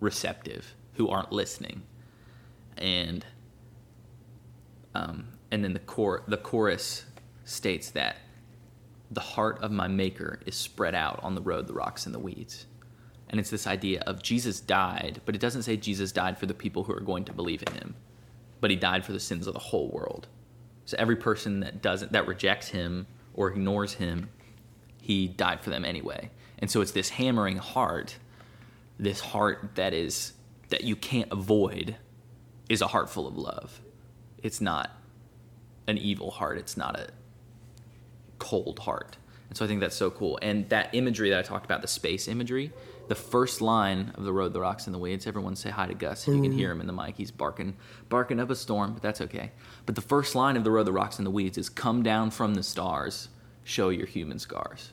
[0.00, 1.82] receptive who aren't listening.
[2.76, 3.24] And
[4.94, 7.04] um, and then the core the chorus
[7.44, 8.16] states that
[9.10, 12.18] the heart of my maker is spread out on the road the rocks and the
[12.18, 12.66] weeds
[13.28, 16.54] And it's this idea of Jesus died, but it doesn't say Jesus died for the
[16.54, 17.94] people who are going to believe in him,
[18.60, 20.26] but he died for the sins of the whole world.
[20.84, 24.30] So every person that doesn't that rejects him or ignores him,
[25.00, 26.30] he died for them anyway.
[26.58, 28.16] And so it's this hammering heart,
[28.98, 30.32] this heart that is
[30.70, 31.96] that you can't avoid
[32.68, 33.80] is a heart full of love.
[34.42, 34.90] It's not
[35.86, 36.58] an evil heart.
[36.58, 37.08] It's not a
[38.38, 39.16] cold heart.
[39.48, 40.38] And so I think that's so cool.
[40.40, 42.72] And that imagery that I talked about, the space imagery,
[43.08, 45.26] the first line of the road, the rocks, and the weeds.
[45.26, 46.22] Everyone say hi to Gus.
[46.22, 46.58] If you can mm-hmm.
[46.58, 47.76] hear him in the mic, he's barking,
[48.08, 49.50] barking up a storm, but that's okay.
[49.84, 52.30] But the first line of the road, the rocks, and the weeds is "Come down
[52.30, 53.28] from the stars,
[53.64, 54.92] show your human scars."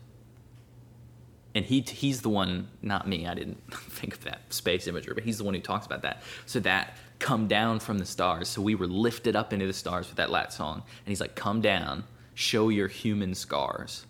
[1.54, 3.28] And he he's the one, not me.
[3.28, 6.23] I didn't think of that space imagery, but he's the one who talks about that.
[6.47, 8.47] So that come down from the stars.
[8.47, 11.36] So we were lifted up into the stars with that lat song, and he's like,
[11.36, 12.03] "Come down,
[12.34, 14.06] show your human scars."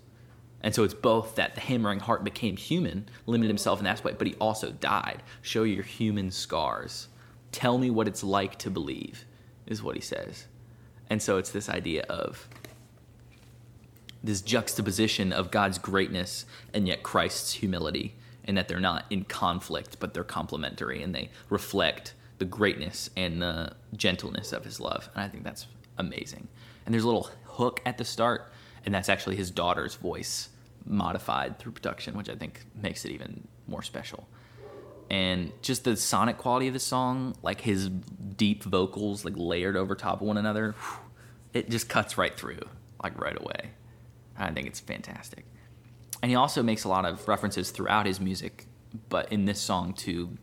[0.61, 4.15] And so it's both that the hammering heart became human, limited himself in that way,
[4.17, 5.21] but he also died.
[5.41, 7.07] Show your human scars.
[7.51, 9.25] Tell me what it's like to believe,
[9.67, 10.47] is what he says.
[11.09, 12.49] And so it's this idea of
[14.23, 19.97] this juxtaposition of God's greatness and yet Christ's humility, and that they're not in conflict,
[19.99, 25.09] but they're complementary, and they reflect the greatness and the gentleness of his love.
[25.15, 26.47] And I think that's amazing.
[26.85, 28.51] And there's a little hook at the start
[28.87, 30.47] and that's actually his daughter's voice
[30.85, 34.29] modified through production, which I think makes it even more special.
[35.09, 39.93] And just the sonic quality of the song, like his deep vocals, like layered over
[39.93, 40.73] top of one another,
[41.53, 42.61] it just cuts right through,
[43.03, 43.71] like right away.
[44.37, 45.43] I think it's fantastic.
[46.21, 48.67] And he also makes a lot of references throughout his music,
[49.09, 50.37] but in this song to,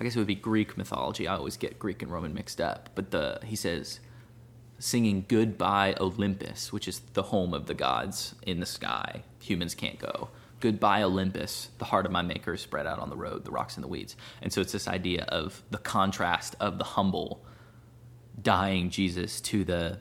[0.00, 1.28] I guess it would be Greek mythology.
[1.28, 4.00] I always get Greek and Roman mixed up, but the he says
[4.78, 9.22] singing Goodbye Olympus, which is the home of the gods in the sky.
[9.40, 10.30] Humans can't go.
[10.60, 13.76] Goodbye Olympus, the heart of my maker is spread out on the road, the rocks
[13.76, 14.16] and the weeds.
[14.40, 17.44] And so it's this idea of the contrast of the humble
[18.40, 20.00] dying Jesus to the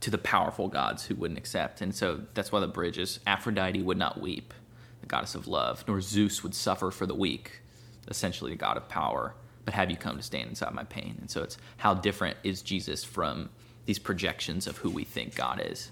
[0.00, 1.80] to the powerful gods who wouldn't accept.
[1.82, 4.54] And so that's why the bridge is Aphrodite would not weep,
[5.00, 7.60] the goddess of love, nor Zeus would suffer for the weak,
[8.08, 11.16] essentially the god of power, but have you come to stand inside my pain.
[11.20, 13.50] And so it's how different is Jesus from
[13.84, 15.90] these projections of who we think God is.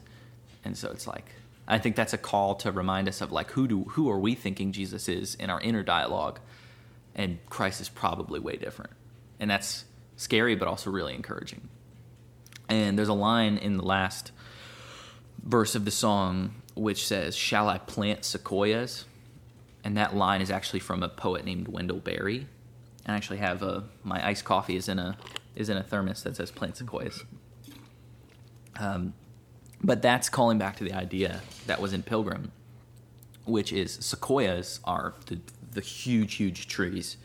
[0.65, 1.27] And so it's like
[1.67, 4.35] I think that's a call to remind us of like who do who are we
[4.35, 6.41] thinking Jesus is in our inner dialogue
[7.15, 8.93] and Christ is probably way different.
[9.41, 9.85] And that's
[10.17, 11.69] scary but also really encouraging.
[12.69, 14.33] And there's a line in the last
[15.43, 19.05] verse of the song which says, "Shall I plant sequoias?"
[19.85, 22.47] And that line is actually from a poet named Wendell Berry.
[23.05, 25.17] And I actually have a my iced coffee is in a
[25.55, 27.25] is in a thermos that says plant sequoias.
[28.81, 29.15] Um,
[29.83, 32.51] but that's calling back to the idea that was in Pilgrim,
[33.45, 35.39] which is sequoias are the,
[35.73, 37.19] the huge, huge trees,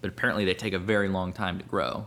[0.00, 2.06] but apparently they take a very long time to grow.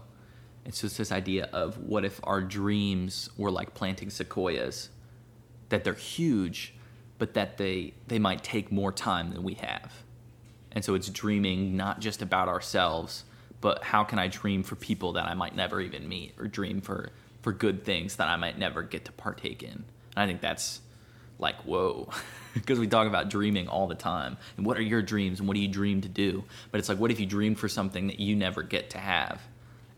[0.64, 4.90] It's just this idea of what if our dreams were like planting sequoias,
[5.70, 6.76] that they're huge,
[7.20, 9.94] but that they, they might take more time than we have.
[10.72, 13.24] And so it's dreaming not just about ourselves,
[13.62, 16.82] but how can I dream for people that I might never even meet, or dream
[16.82, 19.72] for for good things that I might never get to partake in.
[19.72, 20.82] And I think that's
[21.38, 22.10] like, whoa,
[22.54, 24.38] because we talk about dreaming all the time.
[24.58, 26.44] And what are your dreams and what do you dream to do?
[26.72, 29.42] But it's like, what if you dream for something that you never get to have?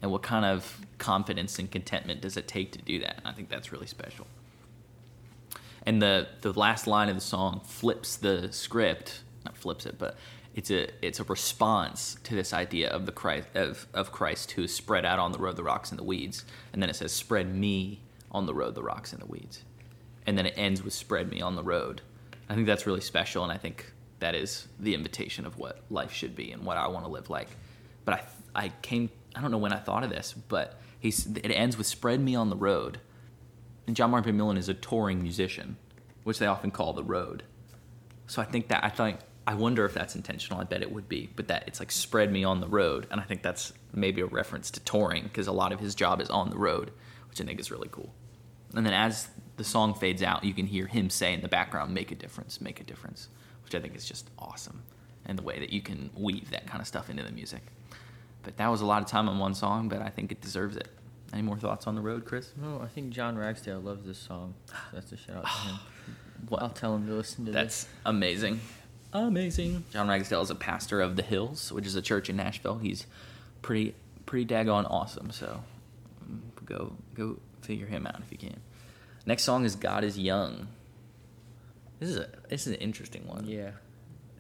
[0.02, 3.18] And what kind of confidence and contentment does it take to do that?
[3.18, 4.28] And I think that's really special.
[5.84, 10.16] And the, the last line of the song flips the script, not flips it, but
[10.54, 14.64] it's a it's a response to this idea of the Christ of, of Christ who
[14.64, 17.12] is spread out on the road, the rocks and the weeds, and then it says,
[17.12, 19.64] "Spread me on the road, the rocks and the weeds,"
[20.26, 22.02] and then it ends with "Spread me on the road."
[22.50, 26.12] I think that's really special, and I think that is the invitation of what life
[26.12, 27.50] should be and what I want to live like.
[28.04, 28.16] But
[28.54, 31.88] I I came I don't know when I thought of this, but it ends with
[31.88, 33.00] "Spread me on the road,"
[33.88, 35.78] and John Mark McMillan is a touring musician,
[36.24, 37.44] which they often call the road.
[38.28, 40.62] So I think that I think I wonder if that's intentional.
[40.62, 43.20] I bet it would be, but that it's like spread me on the road, and
[43.20, 46.30] I think that's maybe a reference to touring because a lot of his job is
[46.30, 46.92] on the road,
[47.30, 48.14] which I think is really cool.
[48.74, 51.94] And then as the song fades out, you can hear him say in the background,
[51.94, 53.28] "Make a difference, make a difference,"
[53.64, 54.84] which I think is just awesome,
[55.26, 57.64] and the way that you can weave that kind of stuff into the music.
[58.44, 60.78] But that was a lot of time on one song, but I think it deserves
[60.78, 60.88] it.
[61.34, 62.52] Any more thoughts on the road, Chris?
[62.62, 64.54] No, I think John Ragsdale loves this song.
[64.66, 65.80] So that's a shout out to him.
[66.50, 67.58] Well, I'll tell him to listen to that.
[67.62, 67.94] That's this.
[68.04, 68.60] amazing.
[69.14, 69.84] Amazing.
[69.94, 72.80] John Ragsdale is a pastor of the Hills, which is a church in Nashville.
[72.80, 73.06] He's
[73.62, 73.94] pretty
[74.26, 75.30] pretty daggone awesome.
[75.32, 75.64] So
[76.66, 78.60] go go figure him out if you can.
[79.28, 80.68] Next song is God is Young.
[82.00, 83.46] This is a this is an interesting one.
[83.46, 83.72] Yeah.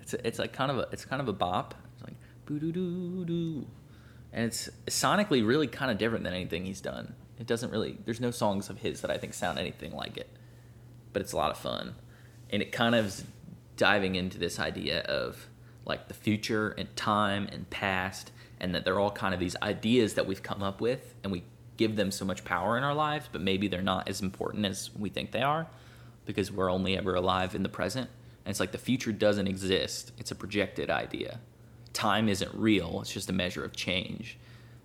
[0.01, 1.75] It's It's it's like kind of a it's kind of a bop.
[1.93, 2.15] It's like
[2.47, 3.67] boo doo doo doo,
[4.33, 7.15] and it's sonically really kind of different than anything he's done.
[7.39, 7.97] It doesn't really.
[8.05, 10.29] There's no songs of his that I think sound anything like it,
[11.11, 11.95] but it's a lot of fun,
[12.49, 13.23] and it kind of is
[13.77, 15.47] diving into this idea of
[15.85, 20.13] like the future and time and past, and that they're all kind of these ideas
[20.13, 21.43] that we've come up with, and we
[21.77, 24.91] give them so much power in our lives, but maybe they're not as important as
[24.95, 25.65] we think they are,
[26.25, 28.07] because we're only ever alive in the present.
[28.45, 31.39] And it's like the future doesn't exist; it's a projected idea.
[31.93, 34.37] Time isn't real; it's just a measure of change,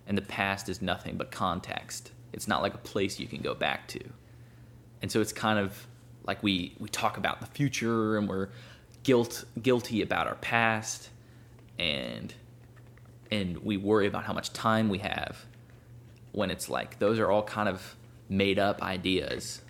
[0.07, 2.11] and the past is nothing but context.
[2.33, 3.99] It's not like a place you can go back to.
[5.01, 5.87] And so it's kind of
[6.25, 8.49] like we we talk about the future and we're
[9.03, 11.09] guilt guilty about our past
[11.79, 12.33] and
[13.31, 15.45] and we worry about how much time we have
[16.33, 17.95] when it's like those are all kind of
[18.29, 19.61] made up ideas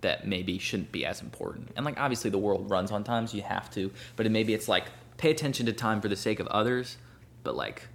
[0.00, 1.70] that maybe shouldn't be as important.
[1.76, 4.54] And like obviously the world runs on time so you have to, but it, maybe
[4.54, 4.86] it's like
[5.18, 6.96] pay attention to time for the sake of others,
[7.44, 7.88] but like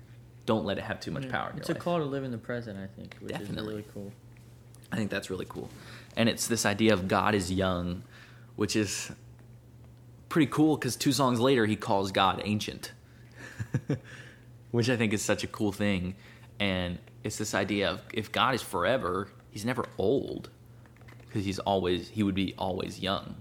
[0.45, 1.81] don't let it have too much power in It's a life.
[1.81, 3.61] call to live in the present, I think, which Definitely.
[3.61, 4.11] is really cool.
[4.91, 5.69] I think that's really cool.
[6.15, 8.03] And it's this idea of God is young,
[8.57, 9.11] which is
[10.29, 12.91] pretty cool because two songs later he calls God ancient,
[14.71, 16.15] which I think is such a cool thing.
[16.59, 20.49] And it's this idea of if God is forever, he's never old
[21.21, 23.35] because he's always, he would be always young.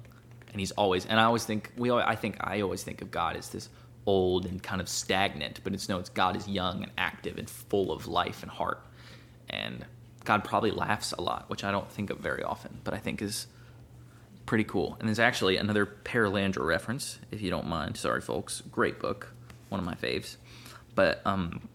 [0.53, 3.11] And he's always, and I always think, we, al- I think, I always think of
[3.11, 3.69] God as this
[4.05, 7.49] old and kind of stagnant, but it's no, it's God is young and active and
[7.49, 8.83] full of life and heart
[9.53, 9.85] and
[10.25, 13.23] God probably laughs a lot, which I don't think of very often, but I think
[13.23, 13.47] is
[14.47, 14.97] pretty cool.
[14.99, 17.97] And there's actually another Perelandra reference, if you don't mind.
[17.97, 18.63] Sorry, folks.
[18.73, 19.33] Great book,
[19.69, 20.37] one of my faves.
[20.95, 21.69] But um,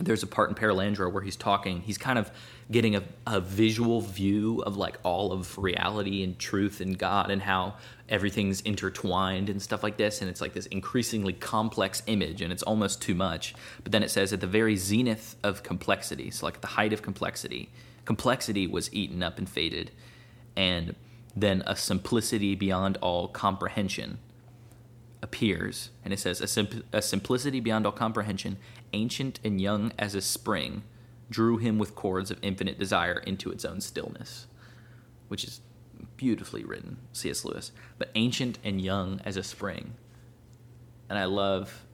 [0.00, 1.80] there's a part in Perelandra where he's talking.
[1.80, 2.30] He's kind of
[2.70, 7.42] getting a, a visual view of like all of reality and truth and God and
[7.42, 7.74] how
[8.08, 10.20] everything's intertwined and stuff like this.
[10.20, 13.54] And it's like this increasingly complex image, and it's almost too much.
[13.82, 16.92] But then it says at the very zenith of complexity, so like at the height
[16.92, 17.70] of complexity,
[18.04, 19.90] complexity was eaten up and faded,
[20.56, 20.94] and
[21.36, 24.18] then a simplicity beyond all comprehension
[25.22, 28.56] appears, and it says, a, a simplicity beyond all comprehension,
[28.92, 30.82] ancient and young as a spring,
[31.30, 34.46] drew him with chords of infinite desire into its own stillness,
[35.28, 35.60] which is
[36.16, 37.44] beautifully written, C.S.
[37.44, 37.72] Lewis.
[37.98, 39.94] But ancient and young as a spring.
[41.08, 41.84] And I love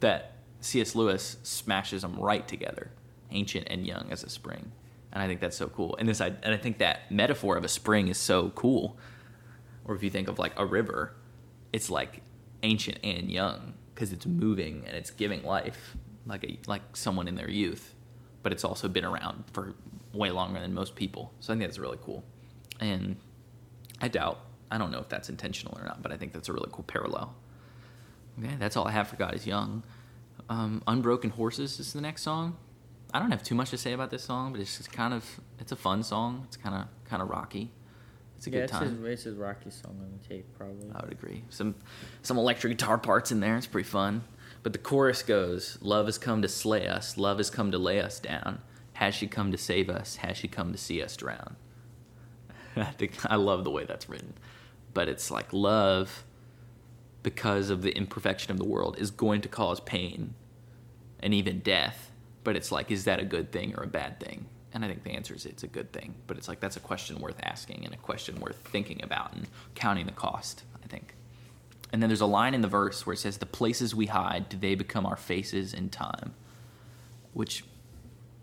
[0.00, 0.94] that C.S.
[0.94, 2.90] Lewis smashes them right together,
[3.30, 4.72] ancient and young as a spring.
[5.12, 5.96] And I think that's so cool.
[5.98, 8.96] And this, I, and I think that metaphor of a spring is so cool.
[9.84, 11.14] Or if you think of like a river,
[11.72, 12.22] it's like
[12.62, 15.96] ancient and young because it's moving and it's giving life
[16.26, 17.94] like a like someone in their youth,
[18.42, 19.74] but it's also been around for
[20.12, 21.32] way longer than most people.
[21.40, 22.24] So I think that's really cool.
[22.80, 23.16] And
[24.00, 24.40] I doubt
[24.70, 26.84] I don't know if that's intentional or not, but I think that's a really cool
[26.84, 27.34] parallel.
[28.38, 29.82] Okay, that's all I have for God is Young.
[30.48, 32.56] Um, Unbroken Horses is the next song.
[33.12, 35.40] I don't have too much to say about this song, but it's just kind of
[35.58, 36.44] it's a fun song.
[36.46, 37.72] It's kind of kind of rocky.
[38.40, 39.04] It's a yeah, good it's time.
[39.04, 40.90] his, it's his Rocky song on the tape, probably.
[40.94, 41.44] I would agree.
[41.50, 41.74] Some
[42.22, 43.54] some electric guitar parts in there.
[43.54, 44.24] It's pretty fun.
[44.62, 47.18] But the chorus goes, "Love has come to slay us.
[47.18, 48.62] Love has come to lay us down.
[48.94, 50.16] Has she come to save us?
[50.16, 51.56] Has she come to see us drown?"
[52.76, 54.32] I think I love the way that's written.
[54.94, 56.24] But it's like love,
[57.22, 60.32] because of the imperfection of the world, is going to cause pain,
[61.22, 62.10] and even death.
[62.42, 64.46] But it's like, is that a good thing or a bad thing?
[64.72, 66.14] And I think the answer is it's a good thing.
[66.26, 69.48] But it's like that's a question worth asking and a question worth thinking about and
[69.74, 70.62] counting the cost.
[70.82, 71.14] I think.
[71.92, 74.48] And then there's a line in the verse where it says, "The places we hide,
[74.48, 76.34] do they become our faces in time?"
[77.32, 77.64] Which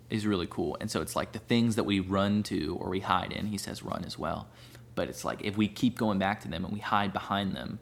[0.09, 0.77] is really cool.
[0.79, 3.47] And so it's like the things that we run to or we hide in.
[3.47, 4.47] He says run as well.
[4.95, 7.79] But it's like if we keep going back to them and we hide behind them,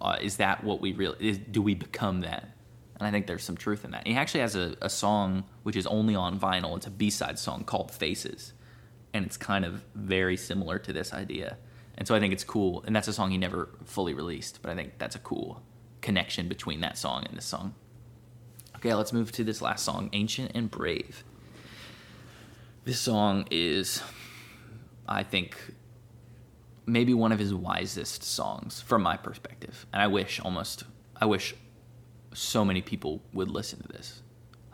[0.00, 1.38] uh, is that what we really is?
[1.38, 2.56] Do we become that?
[3.00, 4.06] And I think there's some truth in that.
[4.06, 6.76] He actually has a, a song which is only on vinyl.
[6.76, 8.52] It's a B-side song called Faces,
[9.14, 11.56] and it's kind of very similar to this idea.
[11.96, 12.84] And so I think it's cool.
[12.86, 15.62] And that's a song he never fully released, but I think that's a cool
[16.02, 17.74] connection between that song and this song.
[18.76, 21.24] Okay, let's move to this last song, Ancient and Brave.
[22.84, 24.02] This song is,
[25.08, 25.56] I think,
[26.86, 29.86] maybe one of his wisest songs from my perspective.
[29.92, 30.84] And I wish almost,
[31.16, 31.54] I wish
[32.34, 34.22] so many people would listen to this.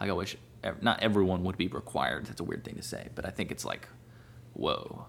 [0.00, 2.26] Like, I wish, ev- not everyone would be required.
[2.26, 3.88] That's a weird thing to say, but I think it's like,
[4.54, 5.06] whoa,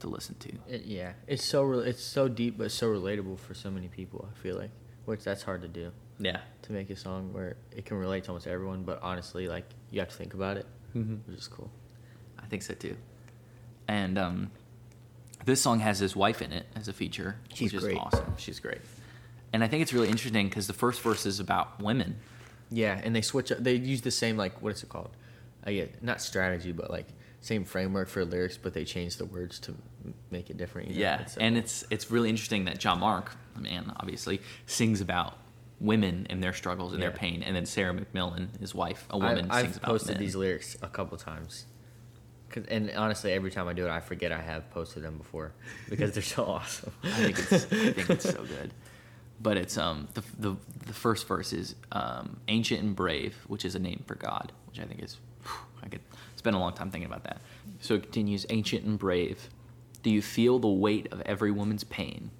[0.00, 0.52] to listen to.
[0.68, 4.28] It, yeah, it's so re- it's so deep, but so relatable for so many people.
[4.30, 4.70] I feel like,
[5.04, 6.40] which that's hard to do Yeah.
[6.62, 8.82] to make a song where it can relate to almost everyone.
[8.82, 10.66] But honestly, like you have to think about it,
[10.96, 11.20] Mhm.
[11.26, 11.70] which is cool.
[12.38, 12.96] I think so too.
[13.86, 14.50] And um,
[15.44, 17.96] this song has his wife in it as a feature, She's which is great.
[17.98, 18.34] awesome.
[18.38, 18.80] She's great.
[19.52, 22.16] And I think it's really interesting because the first verse is about women.
[22.70, 23.50] Yeah, and they switch.
[23.50, 25.10] up They use the same like what is it called?
[25.64, 27.06] I get not strategy, but like
[27.40, 29.74] same framework for lyrics, but they change the words to
[30.30, 30.88] make it different.
[30.88, 31.00] you know?
[31.00, 35.00] Yeah, It's, uh, and it's it's really interesting that John Mark, a man, obviously, sings
[35.00, 35.36] about
[35.80, 39.46] women and their struggles and their pain, and then Sarah McMillan, his wife, a woman,
[39.50, 40.20] I've sings about posted men.
[40.20, 41.64] these lyrics a couple times.
[42.68, 45.52] and honestly, every time I do it, I forget I have posted them before
[45.88, 46.92] because they're so awesome.
[47.02, 48.72] I think it's I think it's so good.
[49.40, 53.74] But it's um the the, the first verse is um, ancient and brave, which is
[53.74, 55.16] a name for God, which I think is
[55.82, 56.02] I could
[56.36, 57.40] spend a long time thinking about that.
[57.80, 59.48] So it continues ancient and brave.
[60.02, 62.30] Do you feel the weight of every woman's pain?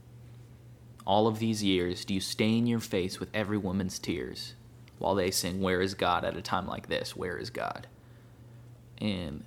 [1.06, 4.54] All of these years, do you stain your face with every woman's tears
[4.98, 7.16] while they sing "Where is God?" at a time like this?
[7.16, 7.86] Where is God?
[8.98, 9.44] And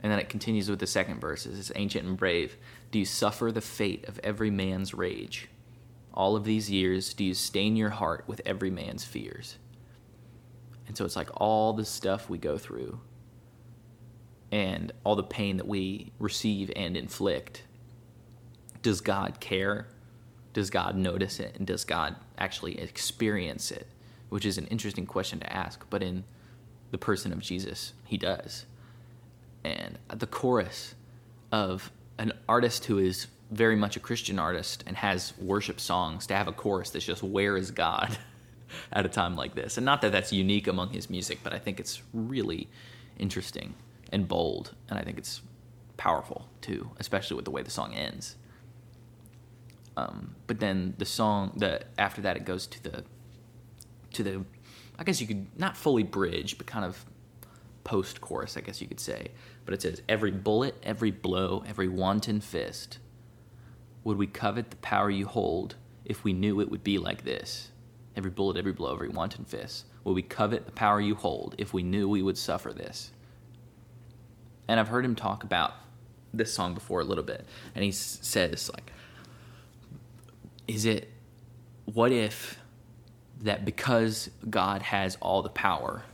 [0.00, 1.46] and then it continues with the second verse.
[1.46, 2.56] It's ancient and brave.
[2.90, 5.48] Do you suffer the fate of every man's rage?
[6.14, 9.56] All of these years, do you stain your heart with every man's fears?
[10.86, 13.00] And so it's like all the stuff we go through
[14.50, 17.62] and all the pain that we receive and inflict.
[18.82, 19.86] Does God care?
[20.52, 21.56] Does God notice it?
[21.56, 23.86] And does God actually experience it?
[24.28, 25.86] Which is an interesting question to ask.
[25.88, 26.24] But in
[26.90, 28.66] the person of Jesus, he does
[29.64, 30.94] and the chorus
[31.50, 36.34] of an artist who is very much a Christian artist and has worship songs to
[36.34, 38.16] have a chorus that's just where is God
[38.92, 39.76] at a time like this.
[39.76, 42.68] And not that that's unique among his music, but I think it's really
[43.18, 43.74] interesting
[44.10, 45.42] and bold and I think it's
[45.96, 48.36] powerful too, especially with the way the song ends.
[49.96, 53.04] Um, but then the song the after that it goes to the
[54.14, 54.44] to the
[54.98, 57.04] I guess you could not fully bridge, but kind of
[57.84, 59.28] post chorus, I guess you could say.
[59.64, 62.98] But it says, Every bullet, every blow, every wanton fist.
[64.04, 67.70] Would we covet the power you hold if we knew it would be like this?
[68.16, 69.86] Every bullet, every blow, every wanton fist.
[70.04, 73.12] Would we covet the power you hold if we knew we would suffer this?
[74.68, 75.74] And I've heard him talk about
[76.34, 77.46] this song before a little bit.
[77.74, 78.92] And he says, like,
[80.66, 81.10] is it,
[81.84, 82.58] what if
[83.42, 86.04] that because God has all the power,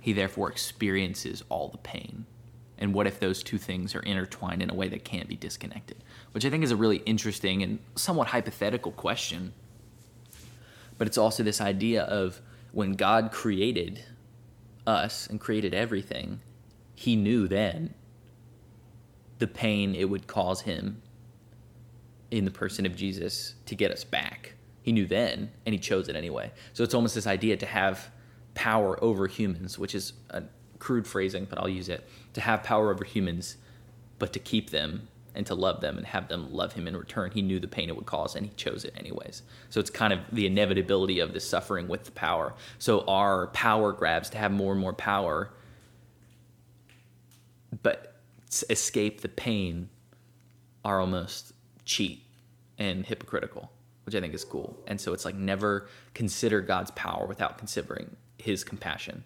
[0.00, 2.26] he therefore experiences all the pain.
[2.78, 5.98] And what if those two things are intertwined in a way that can't be disconnected?
[6.32, 9.52] Which I think is a really interesting and somewhat hypothetical question.
[10.96, 12.40] But it's also this idea of
[12.72, 14.04] when God created
[14.86, 16.40] us and created everything,
[16.94, 17.94] he knew then
[19.38, 21.02] the pain it would cause him
[22.30, 24.54] in the person of Jesus to get us back.
[24.82, 26.52] He knew then, and he chose it anyway.
[26.74, 28.10] So it's almost this idea to have
[28.54, 30.42] power over humans, which is a
[30.78, 33.56] crude phrasing, but I'll use it to have power over humans,
[34.18, 37.30] but to keep them and to love them and have them love him in return.
[37.30, 39.42] He knew the pain it would cause, and he chose it anyways.
[39.68, 42.54] So it's kind of the inevitability of the suffering with the power.
[42.78, 45.52] So our power grabs to have more and more power,
[47.82, 48.16] but
[48.68, 49.88] escape the pain
[50.84, 51.52] are almost
[51.84, 52.24] cheat
[52.78, 53.70] and hypocritical,
[54.04, 54.76] which I think is cool.
[54.86, 59.22] And so it's like never consider God's power without considering his compassion.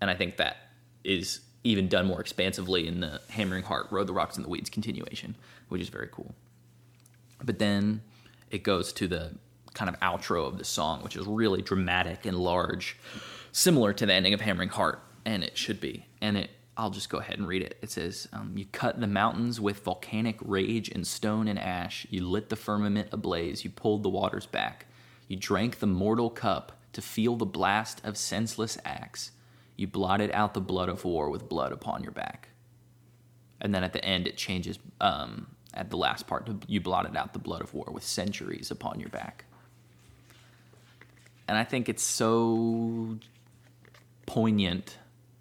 [0.00, 0.56] And I think that
[1.02, 4.70] is even done more expansively in the Hammering Heart, Road the Rocks and the Weeds
[4.70, 5.36] continuation,
[5.68, 6.34] which is very cool.
[7.44, 8.00] But then
[8.50, 9.32] it goes to the
[9.74, 12.96] kind of outro of the song, which is really dramatic and large,
[13.52, 16.06] similar to the ending of Hammering Heart, and it should be.
[16.22, 17.76] And it, I'll just go ahead and read it.
[17.82, 22.06] It says, um, "You cut the mountains with volcanic rage and stone and ash.
[22.08, 23.62] You lit the firmament ablaze.
[23.62, 24.86] You pulled the waters back.
[25.26, 29.32] You drank the mortal cup to feel the blast of senseless axe.
[29.78, 32.50] You blotted out the blood of war with blood upon your back."
[33.60, 34.78] And then at the end, it changes.
[35.00, 38.70] Um, at the last part, to, you blotted out the blood of war with centuries
[38.70, 39.44] upon your back.
[41.46, 43.18] And I think it's so
[44.26, 44.98] poignant,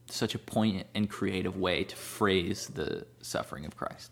[0.10, 4.12] such a poignant and creative way to phrase the suffering of Christ.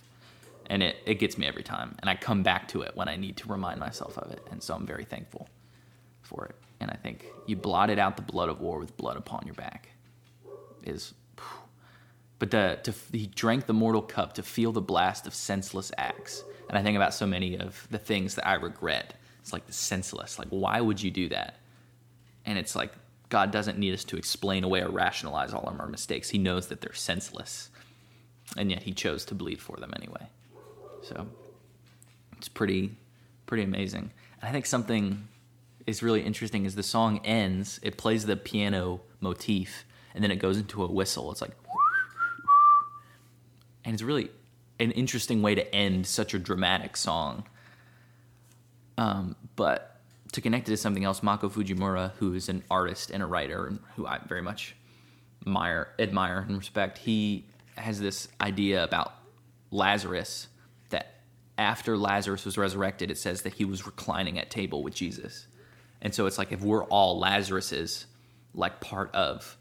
[0.68, 1.96] And it, it gets me every time.
[2.00, 4.42] And I come back to it when I need to remind myself of it.
[4.52, 5.48] And so I'm very thankful
[6.22, 6.56] for it.
[6.80, 9.90] And I think you blotted out the blood of war with blood upon your back
[10.86, 11.14] is
[12.38, 16.44] but the, to, he drank the mortal cup to feel the blast of senseless acts.
[16.68, 19.14] And I think about so many of the things that I regret.
[19.40, 20.38] It's like the senseless.
[20.38, 21.56] Like, why would you do that?
[22.46, 22.92] And it's like
[23.30, 26.30] God doesn't need us to explain away or rationalize all of our mistakes.
[26.30, 27.70] He knows that they're senseless,
[28.58, 30.28] and yet He chose to bleed for them anyway.
[31.04, 31.28] So
[32.38, 32.96] it's pretty,
[33.46, 34.12] pretty amazing.
[34.42, 35.28] And I think something
[35.88, 37.80] is really interesting is the song ends.
[37.84, 39.86] It plays the piano motif,
[40.16, 41.32] and then it goes into a whistle.
[41.32, 41.52] It's like
[43.86, 44.32] and it's really
[44.80, 47.46] an interesting way to end such a dramatic song.
[48.98, 50.02] Um, but
[50.32, 53.68] to connect it to something else, Mako Fujimura, who is an artist and a writer,
[53.68, 54.76] and who I very much
[55.42, 57.46] admire, admire and respect, he
[57.78, 59.14] has this idea about
[59.70, 60.48] Lazarus
[60.90, 61.16] that
[61.58, 65.48] after Lazarus was resurrected, it says that he was reclining at table with Jesus.
[66.02, 68.06] And so it's like if we're all Lazaruses,
[68.54, 69.58] like part of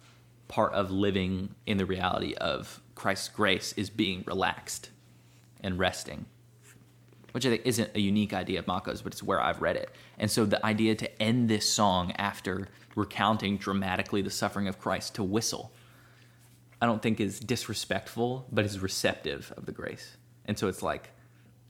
[0.49, 4.91] part of living in the reality of Christ's grace is being relaxed
[5.63, 6.27] and resting.
[7.33, 9.91] Which I think isn't a unique idea of Mako's, but it's where I've read it.
[10.19, 15.17] And so the idea to end this song after recounting dramatically the suffering of Christ
[15.17, 15.73] to whistle,
[16.81, 20.17] I don't think is disrespectful, but is receptive of the grace.
[20.45, 21.11] And so it's like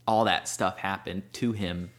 [0.07, 1.89] all that stuff happened to him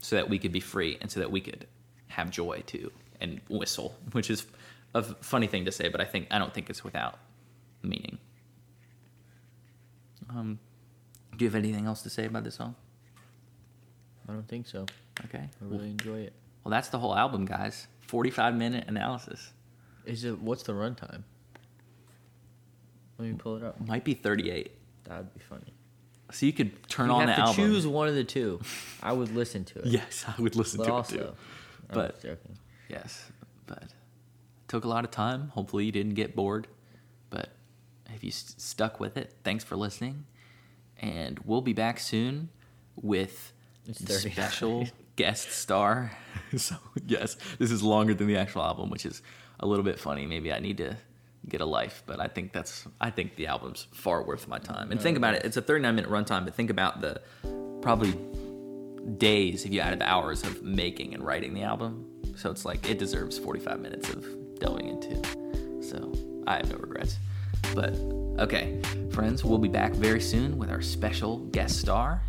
[0.00, 1.66] so that we could be free and so that we could
[2.08, 2.90] have joy too
[3.20, 4.46] and whistle, which is
[4.94, 7.18] a funny thing to say, but I think I don't think it's without
[7.82, 8.18] meaning.
[10.28, 10.58] Um,
[11.36, 12.74] do you have anything else to say about this song?
[14.28, 14.86] I don't think so.
[15.24, 15.38] Okay.
[15.38, 16.32] I Well, really enjoy it.
[16.64, 17.88] well, that's the whole album, guys.
[18.06, 19.52] Forty-five minute analysis.
[20.04, 21.22] Is it what's the runtime?
[23.18, 23.80] Let me pull it up.
[23.86, 24.72] Might be thirty-eight.
[25.04, 25.72] That'd be funny.
[26.32, 27.56] So you could turn you on have the to album.
[27.56, 28.60] choose one of the two.
[29.02, 29.86] I would listen to it.
[30.00, 31.26] Yes, I would listen but to also, it too.
[31.90, 32.56] I'm But- joking.
[32.88, 33.24] Yes,
[33.66, 33.84] but
[34.70, 35.48] took a lot of time.
[35.48, 36.68] Hopefully, you didn't get bored.
[37.28, 37.50] But
[38.14, 40.24] if you st- stuck with it, thanks for listening.
[41.00, 42.50] And we'll be back soon
[42.94, 43.52] with
[43.86, 44.30] It's the 30.
[44.30, 46.12] special guest star.
[46.56, 49.22] so, yes, this is longer than the actual album, which is
[49.58, 50.24] a little bit funny.
[50.24, 50.96] Maybe I need to
[51.48, 54.92] get a life, but I think that's I think the album's far worth my time.
[54.92, 57.20] And think about it, it's a 39 minute runtime, but think about the
[57.80, 58.14] probably
[59.16, 62.06] days if you added the hours of making and writing the album.
[62.36, 64.24] So it's like it deserves 45 minutes of
[64.60, 65.20] delving into.
[65.82, 66.12] So
[66.46, 67.18] I have no regrets.
[67.74, 67.94] But
[68.38, 68.80] okay,
[69.12, 72.22] friends, we'll be back very soon with our special guest star.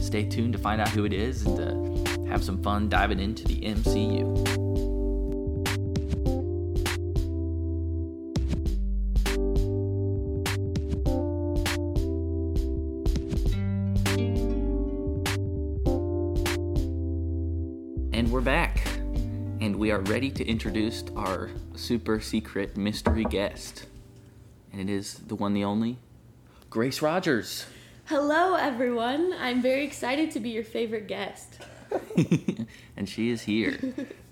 [0.00, 3.44] Stay tuned to find out who it is and to have some fun diving into
[3.44, 4.71] the MCU.
[19.92, 23.84] We are ready to introduce our super secret mystery guest.
[24.72, 25.98] And it is the one, the only,
[26.70, 27.66] Grace Rogers.
[28.06, 29.34] Hello, everyone.
[29.38, 31.58] I'm very excited to be your favorite guest.
[32.96, 33.78] and she is here.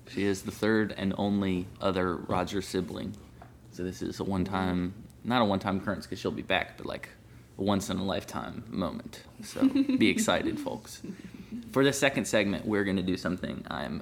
[0.07, 3.15] she is the third and only other Rogers sibling.
[3.69, 6.75] So this is a one time, not a one time occurrence because she'll be back,
[6.75, 7.09] but like
[7.59, 9.21] a once in a lifetime moment.
[9.43, 11.03] So be excited, folks.
[11.71, 14.01] For the second segment, we're going to do something I'm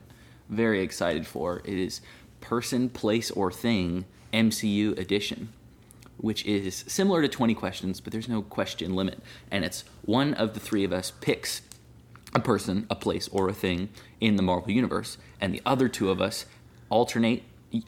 [0.49, 1.61] very excited for.
[1.63, 2.01] It is
[2.41, 5.49] Person, Place, or Thing MCU Edition,
[6.17, 9.19] which is similar to 20 questions, but there's no question limit.
[9.51, 11.61] And it's one of the three of us picks
[12.35, 13.89] a person, a place, or a thing
[14.19, 16.45] in the Marvel Universe, and the other two of us
[16.89, 17.43] alternate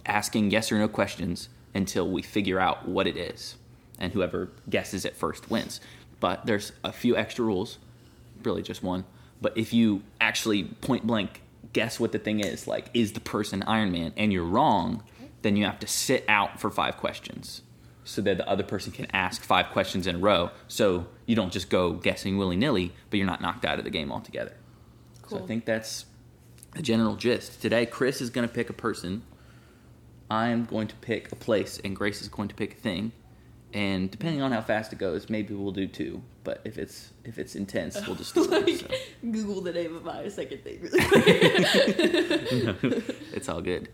[0.05, 3.55] asking yes or no questions until we figure out what it is.
[3.99, 5.79] And whoever guesses it first wins.
[6.19, 7.77] But there's a few extra rules,
[8.43, 9.05] really just one.
[9.41, 11.41] But if you actually point blank
[11.73, 15.03] guess what the thing is, like, is the person Iron Man, and you're wrong,
[15.41, 17.61] then you have to sit out for five questions
[18.03, 20.49] so that the other person can ask five questions in a row.
[20.67, 23.91] So you don't just go guessing willy nilly, but you're not knocked out of the
[23.91, 24.53] game altogether.
[25.27, 26.05] So I think that's
[26.73, 27.61] the general gist.
[27.61, 29.23] Today, Chris is going to pick a person.
[30.29, 33.11] I'm going to pick a place, and Grace is going to pick a thing.
[33.73, 36.21] And depending on how fast it goes, maybe we'll do two.
[36.43, 38.65] But if it's if it's intense, we'll just do one.
[38.65, 38.87] like, So.
[39.23, 41.25] Google the name of my second thing really quick.
[43.33, 43.89] it's all good.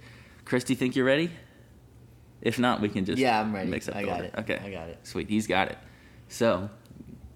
[0.45, 1.29] Chris, do you think you're ready?
[2.41, 3.69] If not, we can just Yeah, I'm ready.
[3.69, 4.27] Mix up I the got order.
[4.27, 4.33] it.
[4.39, 4.99] Okay, I got it.
[5.03, 5.77] Sweet, he's got it.
[6.29, 6.69] So,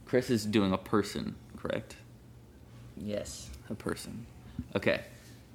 [0.05, 1.95] Chris is doing a person, correct?
[2.97, 3.49] Yes.
[3.69, 4.25] A person.
[4.75, 5.01] Okay.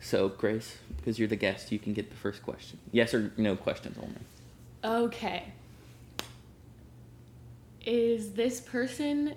[0.01, 2.79] So, Grace, because you're the guest, you can get the first question.
[2.93, 5.05] Yes or no questions only.
[5.07, 5.45] okay.
[7.87, 9.35] Is this person.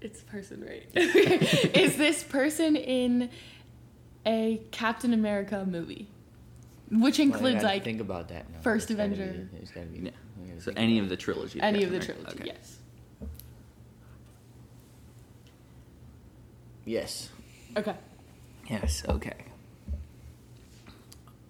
[0.00, 0.86] It's person, right?
[1.76, 3.30] Is this person in
[4.24, 6.08] a Captain America movie?
[6.90, 8.60] Which Well, I includes, gotta like, think about that now.
[8.60, 9.48] First It's gotta Avenger.
[9.52, 9.98] Be, it's gotta be.
[9.98, 10.10] Yeah.
[10.48, 11.60] Gotta So, any of the trilogy.
[11.60, 12.50] any of the Captain trilogy, America.
[12.52, 12.58] Okay.
[12.58, 12.78] yes.
[16.84, 17.28] Yes.
[17.76, 17.94] Okay.
[18.70, 19.34] Yes, okay.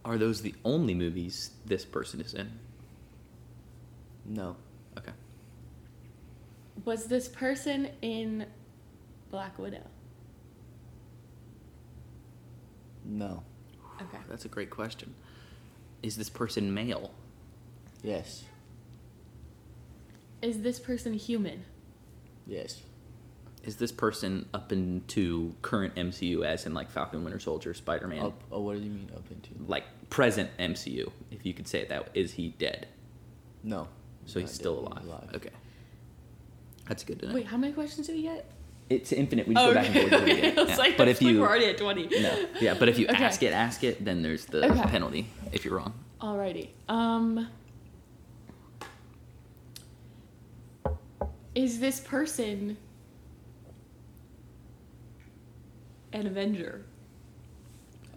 [0.05, 2.51] Are those the only movies this person is in?
[4.25, 4.57] No.
[4.97, 5.13] Okay.
[6.85, 8.47] Was this person in
[9.31, 9.87] Black Widow?
[13.05, 13.43] No.
[14.01, 14.19] Okay.
[14.29, 15.15] That's a great question.
[16.03, 17.11] Is this person male?
[18.03, 18.45] Yes.
[20.43, 21.65] Is this person human?
[22.47, 22.81] Yes.
[23.65, 28.21] is this person up into current MCU as in like Falcon Winter Soldier, Spider Man?
[28.21, 28.43] Up.
[28.51, 29.51] Oh, what do you mean up into?
[29.67, 32.11] Like present MCU, if you could say it that way.
[32.15, 32.89] Is he dead?
[33.63, 33.89] No.
[34.27, 35.25] So he's still dead, alive.
[35.25, 35.51] he's Okay.
[36.89, 37.35] That's good to know.
[37.35, 38.51] Wait, how many questions do we get?
[38.89, 39.47] It's infinite.
[39.47, 40.13] We just go back and forth.
[40.23, 40.39] okay.
[40.39, 40.59] again.
[40.59, 40.77] I was Yeah.
[40.77, 42.09] like, but if you we're already at 20.
[42.23, 43.23] no, yeah, but if you Okay.
[43.23, 44.83] ask it, ask it, then there's the Okay.
[44.85, 45.93] penalty if you're wrong.
[46.21, 46.71] Alrighty.
[46.89, 47.49] Um.
[51.55, 52.77] Is this person
[56.13, 56.85] an Avenger?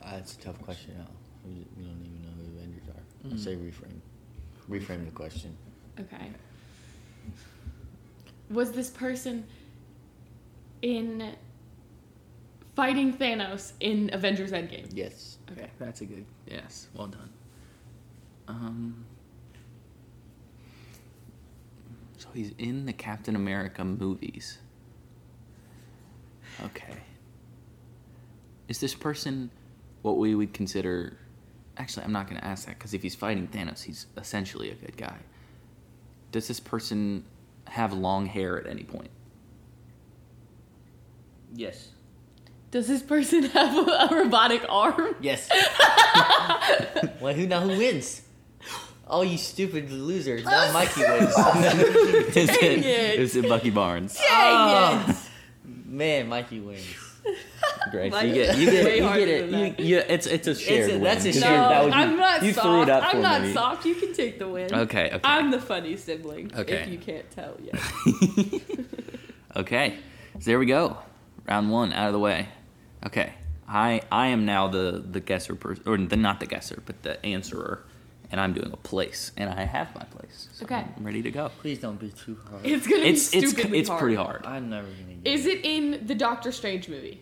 [0.02, 1.08] Uh, that's a tough question now.
[1.44, 3.28] We, we don't even know who the Avengers are.
[3.28, 3.34] Mm.
[3.34, 4.00] I say reframe.
[4.70, 5.56] Reframe the question.
[6.00, 6.30] Okay.
[8.52, 9.46] Was this person
[10.82, 11.36] in
[12.76, 14.90] fighting Thanos in Avengers Endgame?
[14.94, 15.38] Yes.
[15.52, 15.70] Okay.
[15.80, 16.26] That's a good.
[16.48, 17.30] Yes, well done.
[18.48, 19.06] Um.
[22.18, 24.60] So he's in the Captain America movies.
[26.64, 26.98] Okay.
[28.68, 29.50] Is this person
[30.02, 31.18] what we would consider?
[31.78, 34.76] Actually, I'm not going to ask that because if he's fighting Thanos, he's essentially a
[34.76, 35.18] good guy.
[36.32, 37.26] Does this person
[37.72, 39.10] have long hair at any point?
[41.54, 41.90] Yes.
[42.70, 45.16] Does this person have a, a robotic arm?
[45.22, 45.50] Yes.
[47.22, 47.62] well, who now?
[47.62, 48.22] Who wins?
[49.08, 50.46] Oh, you stupid losers!
[50.46, 51.30] Now Mikey wins.
[52.38, 53.20] is, Dang it, it.
[53.20, 54.16] is it Bucky Barnes?
[54.16, 55.06] Dang Oh.
[55.10, 55.16] it!
[55.16, 55.28] Ah.
[55.66, 56.86] Man, Mikey wins.
[57.90, 59.50] Grace, Mine you get you get you get it.
[59.52, 61.04] than You, you, it's it's a shared a- win.
[61.04, 62.66] that's a 'cause shared- No, that was- I'm not you soft.
[62.68, 63.54] threw it up I'm not me.
[63.54, 63.86] soft.
[63.86, 64.74] You can take the win.
[64.74, 65.20] Okay, okay.
[65.24, 66.52] I'm the funny sibling.
[66.56, 66.74] Okay.
[66.84, 67.82] If you can't tell yet.
[69.56, 69.98] okay,
[70.40, 70.98] so there we go.
[71.48, 72.50] Round one out of the way.
[73.06, 73.34] Okay,
[73.68, 77.24] I I am now the the guesser person, or the not the guesser, but the
[77.26, 77.84] answerer,
[78.32, 80.50] and I'm doing a place, and I have my place.
[80.54, 80.86] So Okay.
[80.96, 81.50] I'm ready to go.
[81.62, 82.66] Please don't be too hard.
[82.66, 84.00] It's gonna It's be it's stupidly it's hard.
[84.02, 84.46] pretty hard.
[84.46, 87.22] I'm never gonna get Is it in the Doctor Strange movie?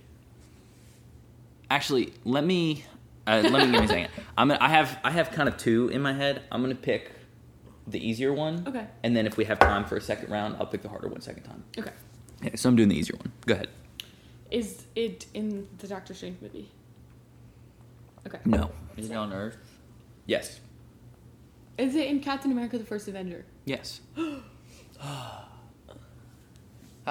[1.69, 2.83] Actually, let me
[3.27, 4.09] uh, let me give me a second.
[4.37, 6.41] I'm gonna, I have I have kind of two in my head.
[6.51, 7.11] I'm gonna pick
[7.87, 8.63] the easier one.
[8.67, 8.87] Okay.
[9.03, 11.21] And then if we have time for a second round, I'll pick the harder one
[11.21, 11.63] second time.
[11.77, 11.91] Okay.
[12.41, 13.31] Okay, so I'm doing the easier one.
[13.45, 13.69] Go ahead.
[14.49, 16.69] Is it in the Doctor Strange movie?
[18.25, 18.39] Okay.
[18.45, 18.71] No.
[18.97, 19.57] Is it on Earth?
[20.25, 20.59] Yes.
[21.77, 23.45] Is it in Captain America: The First Avenger?
[23.65, 24.01] Yes.
[24.99, 25.45] How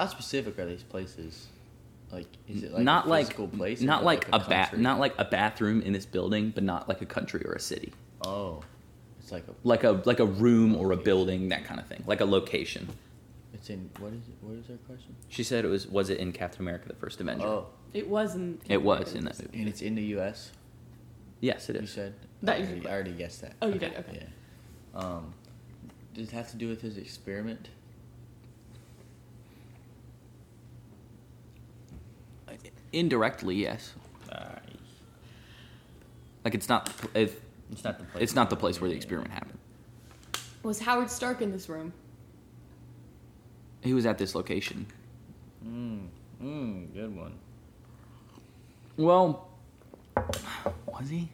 [0.07, 1.47] specific are these places?
[2.11, 3.81] Like, is it like not a like physical place?
[3.81, 7.05] not like, a, bath, not like a bathroom in this building, but not like a
[7.05, 7.93] country or a city.
[8.23, 8.63] Oh,
[9.19, 9.53] it's like a.
[9.63, 12.03] Like a like a room or a building, that kind of thing.
[12.07, 12.89] Like a location.
[13.53, 14.35] It's in what is it?
[14.41, 15.15] What is their question?
[15.27, 17.45] She said it was was it in Captain America: The First Avenger?
[17.45, 18.61] Oh, It wasn't.
[18.67, 19.59] It was in that movie.
[19.59, 20.51] and it's in the U.S.
[21.41, 21.81] Yes, it is.
[21.83, 22.15] You said.
[22.41, 22.87] That I, already.
[22.87, 23.53] I already guessed that.
[23.61, 23.95] Oh, you did?
[23.95, 24.23] Okay.
[24.93, 24.99] Yeah.
[24.99, 25.33] Um,
[26.13, 27.69] does it have to do with his experiment?
[32.93, 33.93] Indirectly, yes.
[34.31, 34.59] Alright.
[36.45, 38.23] Like it's not it, It's not the place.
[38.23, 39.57] it's not the place where the experiment happened.
[40.63, 41.93] Was Howard Stark in this room?
[43.81, 44.85] He was at this location.
[45.65, 46.07] Mm,
[46.43, 47.33] mm, good one.
[48.97, 49.47] Well,
[50.85, 51.29] was he?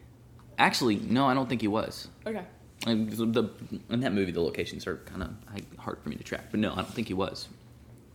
[0.58, 2.08] Actually, no, I don't think he was.
[2.26, 2.44] Okay.
[2.86, 3.50] And the,
[3.90, 5.30] in that movie, the locations are kind of
[5.78, 6.46] hard for me to track.
[6.52, 7.48] But no, I don't think he was.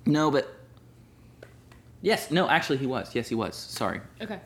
[0.06, 0.48] No, but
[2.02, 3.14] yes, no, actually, he was.
[3.16, 3.56] Yes, he was.
[3.56, 4.02] Sorry.
[4.22, 4.40] Okay.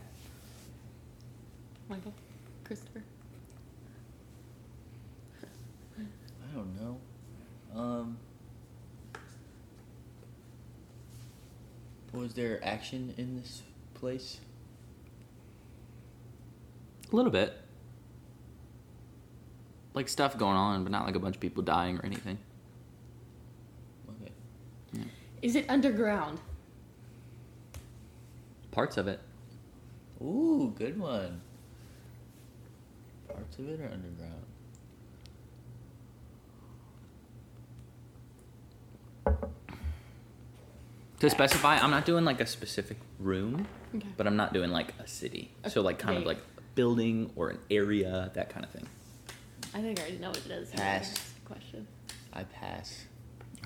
[1.89, 2.13] Michael,
[2.63, 3.03] Christopher.
[5.99, 6.97] I don't know.
[7.79, 8.17] Um,
[12.13, 13.61] was there action in this
[13.93, 14.39] place?
[17.11, 17.53] A little bit.
[19.93, 22.37] Like stuff going on, but not like a bunch of people dying or anything.
[24.21, 24.31] Okay.
[25.41, 26.39] Is it underground?
[28.75, 29.21] Parts of it.
[30.21, 31.39] Ooh, good one.
[33.29, 34.43] Parts of it are underground.
[41.21, 43.65] To specify, I'm not doing like a specific room,
[43.95, 44.09] Okay.
[44.17, 45.51] but I'm not doing like a city.
[45.69, 48.85] So like kind of like a building or an area, that kind of thing.
[49.73, 50.69] I think I already know what it is.
[50.71, 51.33] Pass.
[51.45, 51.87] Question.
[52.33, 53.05] I pass.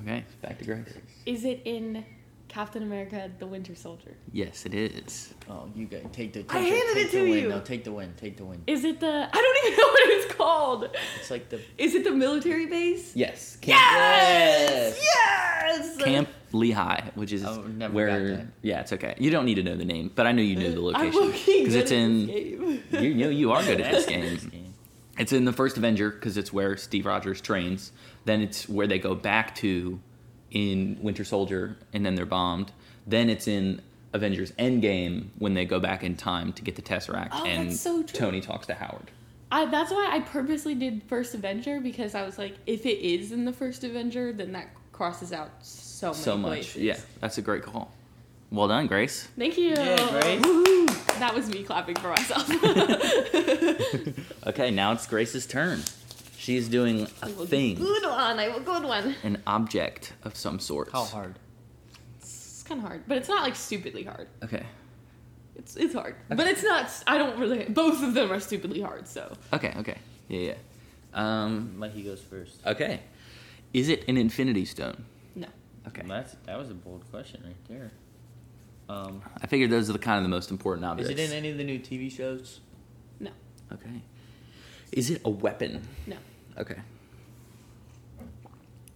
[0.01, 0.93] Okay, back to Grace.
[1.25, 2.05] Is it in
[2.49, 4.17] Captain America: The Winter Soldier?
[4.33, 5.33] Yes, it is.
[5.49, 6.43] Oh, you got take the.
[6.43, 7.47] Take I the, handed take it to you.
[7.49, 8.13] No, take the win.
[8.17, 8.61] Take the win.
[8.67, 9.07] Is it the?
[9.07, 10.97] I don't even know what it's called.
[11.19, 11.61] It's like the.
[11.77, 13.15] Is it the military base?
[13.15, 13.55] Yes.
[13.61, 14.99] Camp, Yes!
[15.01, 15.97] Yes!
[15.97, 18.29] Camp Lehigh, which is I would've never where.
[18.29, 18.47] got that.
[18.63, 19.15] Yeah, it's okay.
[19.19, 21.21] You don't need to know the name, but I knew you knew the I'm location
[21.21, 22.25] looking because it's in.
[22.25, 22.83] game.
[22.91, 24.49] You know you are good at this This game.
[24.49, 24.73] game.
[25.19, 27.91] It's in the first Avenger because it's where Steve Rogers trains.
[28.25, 29.99] Then it's where they go back to
[30.51, 32.71] in Winter Soldier, and then they're bombed.
[33.07, 33.81] Then it's in
[34.13, 37.79] Avengers Endgame when they go back in time to get the Tesseract Oh, and that's
[37.79, 38.19] so true.
[38.19, 39.11] Tony talks to Howard.
[39.51, 43.31] I, that's why I purposely did First Avenger because I was like, if it is
[43.31, 46.49] in the First Avenger, then that crosses out so many so much.
[46.51, 46.75] places.
[46.81, 47.91] Yeah, that's a great call.
[48.51, 49.27] Well done, Grace.
[49.37, 49.69] Thank you.
[49.69, 50.41] Yeah, Grace.
[51.19, 52.47] That was me clapping for myself.
[54.47, 55.81] Okay, now it's Grace's turn.
[56.49, 58.39] She's doing a thing, Good one.
[58.39, 59.15] I have a good one.
[59.21, 60.91] an object of some sort.
[60.91, 61.37] How hard?
[62.17, 64.29] It's kind of hard, but it's not like stupidly hard.
[64.43, 64.63] Okay.
[65.55, 66.89] It's it's hard, but it's not.
[67.05, 67.65] I don't really.
[67.65, 69.07] Both of them are stupidly hard.
[69.07, 69.75] So Okay.
[69.77, 69.97] Okay.
[70.27, 70.39] Yeah.
[70.39, 70.55] Yeah.
[71.13, 71.77] Um.
[71.77, 72.65] Mikey goes first.
[72.65, 73.01] Okay.
[73.71, 75.05] Is it an Infinity Stone?
[75.35, 75.49] no.
[75.87, 76.01] Okay.
[76.07, 77.91] That's that was a bold question right there.
[78.89, 81.11] Um, I figured those are the kind of the most important objects.
[81.11, 82.59] is it in any of the new TV shows?
[83.19, 83.29] No.
[83.71, 84.01] Okay.
[84.91, 85.87] Is it a weapon?
[86.07, 86.15] No.
[86.59, 86.75] Okay.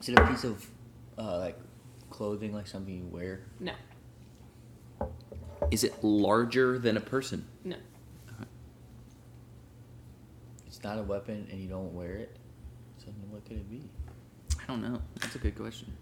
[0.02, 0.66] Is it a piece of
[1.18, 1.58] uh, like
[2.10, 3.42] clothing, like something you wear?
[3.60, 3.74] No.
[5.72, 7.46] Is it larger than a person?
[7.64, 7.78] No.
[10.68, 12.36] It's not a weapon, and you don't wear it.
[12.98, 13.82] So then what could it be?
[14.62, 15.02] I don't know.
[15.22, 15.94] That's a good question.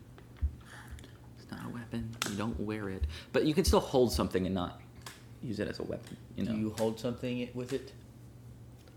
[1.38, 2.16] It's not a weapon.
[2.32, 3.04] You don't wear it,
[3.34, 4.82] but you can still hold something and not
[5.44, 6.18] use it as a weapon.
[6.36, 6.54] You know.
[6.54, 7.92] Do you hold something with it?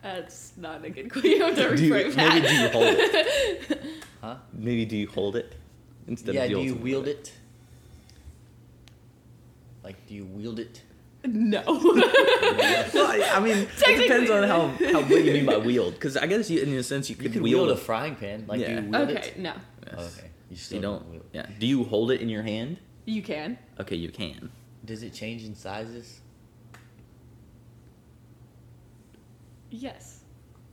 [0.05, 1.31] That's not a good question.
[1.35, 2.49] You have to Do you- reframe maybe that.
[2.49, 3.81] do you hold it?
[4.21, 4.37] Huh?
[4.55, 5.55] Maybe do you hold it
[6.09, 6.45] instead yeah.
[6.45, 7.33] of Do you wield with it?
[9.83, 10.81] Like, do you wield it?
[11.27, 11.63] no.
[11.67, 15.95] well, I I mean, it depends on how, how what you mean by wield.
[15.95, 18.15] Because I guess you, in a sense, you You could, could wield wield a frying
[18.17, 18.45] pan.
[18.47, 18.81] Like, Yeah.
[18.81, 19.29] do you wield okay.
[19.29, 19.39] it?
[19.39, 19.53] No.
[19.87, 19.95] Yes.
[19.99, 20.31] Oh, okay.
[20.51, 21.01] You still You don't.
[21.03, 21.11] don't.
[21.13, 21.25] wield.
[21.33, 21.47] Yeah.
[21.59, 22.79] Do you hold it in your hand?
[23.07, 23.59] You can.
[23.81, 24.51] Okay, you can.
[24.85, 26.21] Does it change in sizes?
[29.75, 30.21] Yes.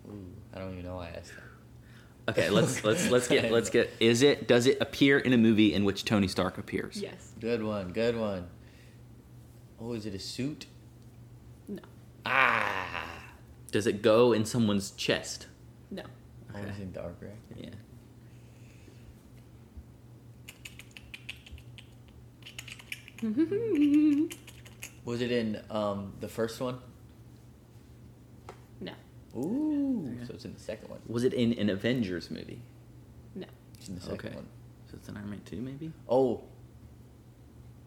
[0.07, 2.31] Ooh, I don't even know why I asked that.
[2.37, 3.89] Okay, let's let's let's get let's get.
[3.99, 4.47] Is it?
[4.47, 7.01] Does it appear in a movie in which Tony Stark appears?
[7.01, 7.33] Yes.
[7.39, 7.93] Good one.
[7.93, 8.47] Good one.
[9.79, 10.67] Oh, is it a suit?
[11.67, 11.81] No.
[12.27, 13.23] Ah.
[13.71, 15.47] Does it go in someone's chest?
[15.89, 16.03] No.
[16.53, 17.55] Oh, it's in arc reactor.
[17.57, 17.69] Yeah.
[25.05, 26.77] Was it in um the first one?
[29.35, 29.41] No.
[29.41, 30.17] Ooh.
[30.27, 30.99] So it's in the second one.
[31.07, 32.61] Was it in an Avengers movie?
[33.35, 33.45] No.
[33.77, 34.35] It's in the second Okay.
[34.35, 34.47] one.
[34.89, 35.91] So it's an Iron Man two, maybe.
[36.09, 36.41] Oh.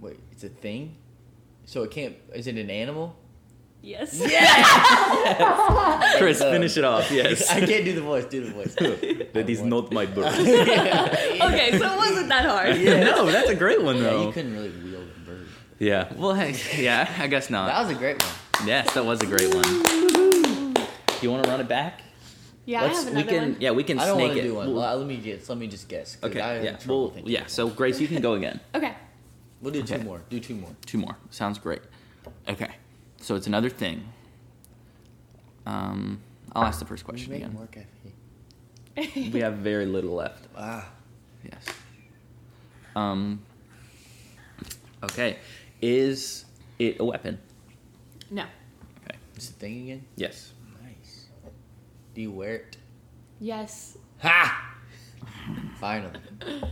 [0.00, 0.96] Wait, it's a thing?
[1.66, 3.16] So it can't is it an animal?
[3.82, 4.18] Yes.
[4.18, 6.16] Yes!
[6.18, 7.10] Chris, Uh, finish it off.
[7.10, 7.50] Yes.
[7.56, 8.74] I can't do the voice, do the voice.
[9.34, 10.24] that is not my bird.
[10.26, 12.80] okay, so it wasn't that hard.
[12.82, 14.26] No, that's a great one Yeah, though.
[14.26, 15.46] you couldn't really wield a bird.
[15.78, 16.10] Yeah.
[16.16, 17.66] Well, hey, yeah, I guess not.
[17.66, 18.32] That was a great one.
[18.66, 19.64] yes, that was a great one.
[21.24, 22.02] You want to run it back?
[22.66, 23.52] Yeah, I have we can.
[23.52, 23.56] one.
[23.58, 24.48] Yeah, we can I don't snake want to it.
[24.48, 24.66] do one.
[24.66, 25.48] We'll- Well, let me guess.
[25.48, 26.16] Let me just guess.
[26.16, 26.40] 'cause okay.
[26.42, 26.76] I have yeah.
[26.76, 27.46] trouble Well, thinking yeah.
[27.46, 27.68] So.
[27.70, 28.60] Grace, you can go again.
[28.74, 28.92] Okay.
[29.62, 30.04] we'll do two okay.
[30.04, 30.20] more.
[30.28, 30.70] Do two more.
[30.84, 31.16] Two more.
[31.30, 31.80] Sounds great.
[32.46, 32.72] Okay.
[33.22, 34.04] So it's another thing.
[35.64, 36.20] Um,
[36.52, 37.54] I'll ask the first question Make again.
[37.54, 39.30] more cafe.
[39.32, 40.44] We have very little left.
[40.58, 40.90] Ah.
[41.42, 41.64] Yes.
[42.94, 43.40] Um.
[45.02, 45.38] Okay.
[45.80, 46.44] Is
[46.78, 47.38] it a weapon?
[48.30, 48.44] No.
[49.04, 49.16] Okay.
[49.38, 50.04] Is the thing again?
[50.16, 50.52] Yes.
[52.14, 52.16] Nice.
[52.16, 52.76] Do you wear it?
[53.40, 53.98] Yes.
[54.20, 54.76] Ha!
[55.80, 56.20] Finally.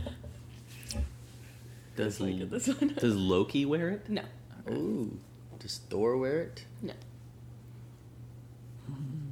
[1.95, 2.93] Does Like L- this one.
[2.97, 4.09] Does Loki wear it?
[4.09, 4.23] No.
[4.69, 5.19] Ooh.
[5.59, 6.65] Does Thor wear it?
[6.81, 6.93] No.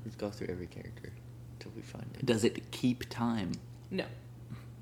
[0.06, 1.12] Let's go through every character
[1.54, 2.26] until we find it.
[2.26, 3.54] Does it keep time?
[3.90, 4.06] No.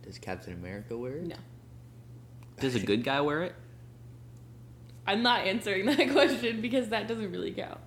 [0.03, 1.23] Does Captain America wear it?
[1.27, 1.35] No.
[2.59, 3.55] Does a good guy wear it?
[5.07, 7.79] I'm not answering that question because that doesn't really count.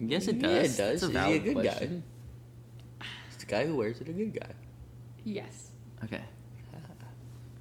[0.00, 0.78] Yes, it Yeah, does.
[0.78, 1.00] it does.
[1.00, 1.62] That's a Is he a valid good guy?
[1.62, 1.92] question.
[1.92, 2.02] Is
[3.38, 4.50] the guy who wears it a good guy?
[5.24, 5.70] Yes.
[6.04, 6.20] Okay.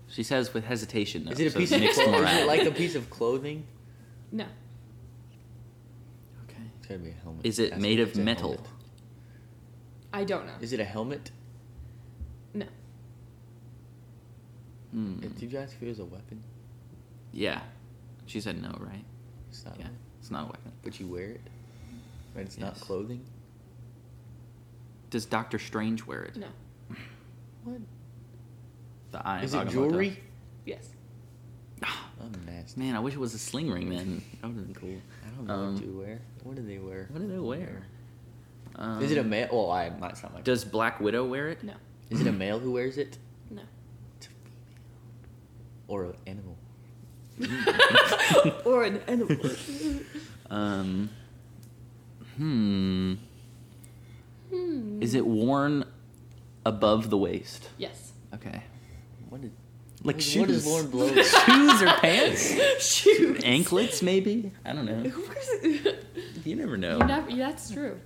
[0.07, 1.25] She says with hesitation.
[1.25, 2.23] Though, Is it a so piece of mixed clothing?
[2.27, 3.65] Is it like a piece of clothing?
[4.31, 4.45] No.
[6.45, 6.61] Okay.
[6.77, 7.45] It's gotta be a helmet.
[7.45, 8.51] Is it Has to made of metal?
[8.53, 8.69] helmet.
[10.13, 10.53] I don't know.
[10.61, 11.31] Is it a helmet?
[12.53, 12.65] No.
[14.91, 15.19] Hmm.
[15.19, 16.41] Did you ask if it was a weapon?
[17.33, 17.59] Yeah.
[18.25, 19.03] She said no, right?
[19.49, 19.77] It's not.
[19.77, 19.87] Yeah.
[19.87, 20.71] a- It's not a weapon.
[20.83, 21.41] But you wear it.
[22.33, 22.45] Right?
[22.45, 23.25] It's not clothing.
[25.09, 26.35] Does Doctor Strange wear it?
[26.35, 26.47] No.
[27.63, 27.79] What?
[29.11, 29.71] The eye Is it Agamotto.
[29.71, 30.19] jewelry?
[30.65, 30.89] Yes.
[31.83, 32.79] Ah, I'm nasty.
[32.81, 34.21] Man, I wish it was a sling ring then.
[34.41, 34.97] That would have been cool.
[35.25, 36.19] I don't know Um, what you wear.
[36.43, 37.07] What do they wear?
[37.11, 37.83] What do they wear?
[38.77, 39.47] Um, Is it a male?
[39.51, 40.43] Well, I might sound like.
[40.43, 41.63] Does Black Widow wear it?
[41.63, 41.73] No.
[42.09, 43.17] Is it a male who wears it?
[43.49, 43.61] No.
[44.17, 44.53] It's a female.
[45.87, 46.57] Or an animal.
[48.65, 49.37] or an animal.
[50.47, 51.09] Um.
[52.37, 53.15] Hmm.
[54.49, 55.01] Hmm.
[55.01, 55.85] Is it worn
[56.65, 57.69] above the waist?
[57.77, 58.13] Yes.
[58.33, 58.63] Okay.
[59.29, 59.51] What is?
[60.03, 60.47] Like What shoes.
[60.47, 61.07] does Lauren blow?
[61.07, 62.53] shoes or pants?
[62.85, 63.41] Shoes.
[63.43, 64.51] Anklets, maybe?
[64.63, 65.03] I don't know.
[65.05, 66.05] Of course it-
[66.43, 66.99] You never know.
[66.99, 67.99] You never, that's true.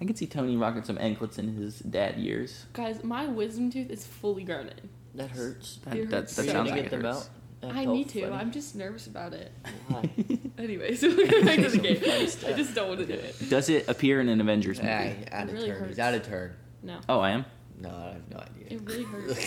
[0.00, 2.66] I can see Tony rocking some anklets in his dad years.
[2.72, 4.88] Guys, my wisdom tooth is fully grown in.
[5.14, 5.78] That hurts.
[5.84, 7.18] That, It that, hurts that so sounds like get it them hurts.
[7.18, 7.30] out.
[7.62, 8.22] That I need to.
[8.22, 8.32] funny.
[8.34, 9.52] I'm just nervous about it.
[9.88, 10.10] Why?
[10.58, 11.96] Anyways, we'll get back to the game.
[11.96, 13.36] Funny I just don't want to do it.
[13.48, 14.90] Does it appear in an Avengers movie?
[14.92, 15.78] Ay, out of really turn.
[15.78, 15.88] hurts.
[15.90, 16.56] He's out of turn.
[16.82, 17.44] No, Oh, I am?
[17.80, 18.66] No, I have no idea.
[18.78, 19.46] it really hurts.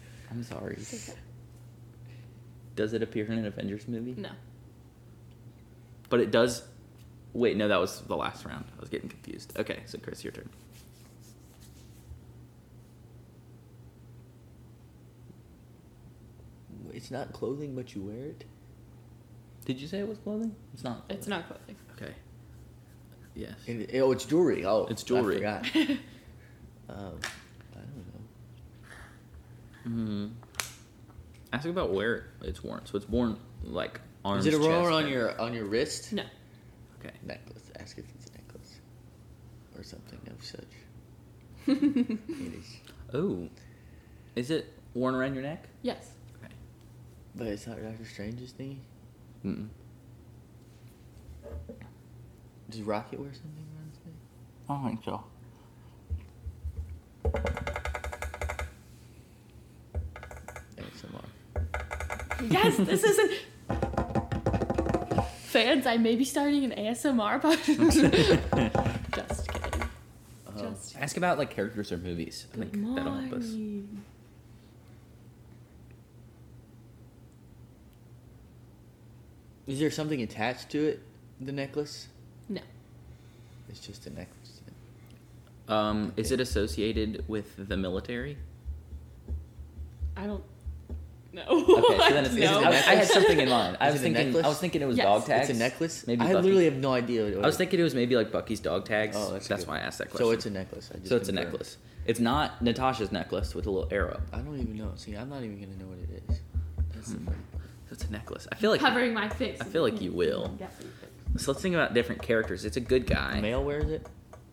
[0.30, 0.76] I'm sorry.
[0.78, 1.18] It's okay.
[2.76, 4.14] Does it appear in an Avengers movie?
[4.16, 4.30] No.
[6.08, 6.62] But it does.
[7.32, 8.64] Wait, no, that was the last round.
[8.76, 9.58] I was getting confused.
[9.58, 10.48] Okay, so Chris, your turn.
[16.96, 18.44] It's not clothing, but you wear it.
[19.66, 20.56] Did you say it was clothing?
[20.72, 21.04] It's not.
[21.10, 21.76] It's not clothing.
[21.94, 22.14] Okay.
[23.34, 23.52] Yes.
[23.68, 24.64] And, oh, it's jewelry.
[24.64, 25.44] Oh, It's jewelry.
[25.46, 25.76] I forgot.
[26.88, 27.18] um,
[27.74, 28.22] I don't know.
[29.84, 30.26] Hmm.
[31.52, 32.86] Ask about where it's worn.
[32.86, 34.46] So it's worn like arms.
[34.46, 35.12] Is it a chest, roller on neck.
[35.12, 36.14] your on your wrist?
[36.14, 36.22] No.
[36.98, 37.14] Okay.
[37.24, 37.70] Necklace.
[37.78, 38.76] Ask if it's a necklace
[39.76, 40.64] or something of such.
[41.68, 42.76] It is,
[43.12, 43.48] Oh.
[44.34, 45.68] Is it worn around your neck?
[45.82, 46.10] Yes.
[47.36, 47.44] Okay.
[47.44, 48.78] but it's not Doctor Strange's thingy.
[49.44, 49.68] Mm.
[52.70, 54.14] Does Rocket wear something around his neck?
[54.68, 55.24] I don't think so.
[60.76, 61.24] ASMR.
[62.50, 63.32] Yes, this isn't.
[65.44, 67.92] Fans, I may be starting an ASMR podcast.
[69.14, 69.82] Just kidding.
[69.82, 71.02] Um, Just kidding.
[71.02, 72.46] Ask about like characters or movies.
[72.52, 73.44] I Good think that'll help us.
[73.44, 74.04] morning.
[79.66, 81.02] Is there something attached to it?
[81.40, 82.08] The necklace?
[82.48, 82.60] No.
[83.68, 84.60] It's just a necklace.
[85.68, 88.38] Um, is it associated with the military?
[90.16, 90.44] I don't.
[91.32, 91.42] No.
[91.48, 92.62] Okay, so then it's, no.
[92.62, 93.76] I, I had something in mind.
[93.80, 94.36] I was thinking.
[94.36, 95.04] I was thinking it was Yes.
[95.04, 95.50] dog tags.
[95.50, 96.06] It's a necklace.
[96.06, 96.42] Maybe I Bucky.
[96.42, 97.24] literally have no idea.
[97.24, 99.16] What it I was thinking it was maybe like Bucky's dog tags.
[99.18, 100.26] Oh, that's that's why I asked that question.
[100.26, 100.90] So it's a necklace.
[100.94, 101.52] I just So it's a confirmed.
[101.52, 101.76] necklace.
[102.06, 104.20] It's not Natasha's necklace with a little arrow.
[104.32, 104.92] I don't even know.
[104.94, 106.40] See, I'm not even gonna know what it is.
[106.94, 107.24] That's the Hmm.
[107.26, 107.58] funny So
[107.96, 108.46] it's a necklace.
[108.52, 108.80] I feel like.
[108.80, 109.58] covering my face.
[109.60, 110.56] I feel like you will.
[111.38, 112.64] So let's think about different characters.
[112.64, 113.38] It's a good guy.
[113.38, 114.06] A male wears it.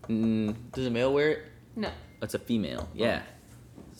[0.08, 1.44] Mm, Does a male wear it?
[1.76, 1.90] No.
[2.22, 2.90] it's a female.
[2.94, 3.22] Yeah.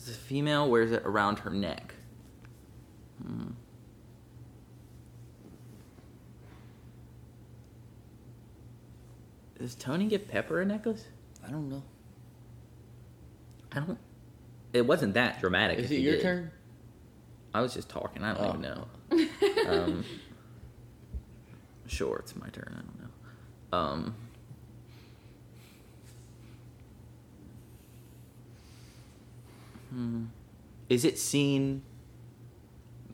[0.06, 1.94] The female wears it around her neck.
[3.22, 3.48] Hmm.
[9.58, 11.04] Does Tony give Pepper a necklace?
[11.46, 11.82] I don't know.
[13.72, 13.98] I don't.
[14.72, 15.78] It wasn't that dramatic.
[15.78, 16.22] Is if it he your did.
[16.22, 16.50] turn?
[17.54, 18.22] I was just talking.
[18.24, 18.48] I don't Oh.
[18.50, 18.88] even know.
[19.68, 20.04] Um,
[21.86, 22.72] sure, it's my turn.
[22.72, 23.78] I don't know.
[23.78, 24.14] Um,
[29.90, 30.24] hmm.
[30.88, 31.82] Is it seen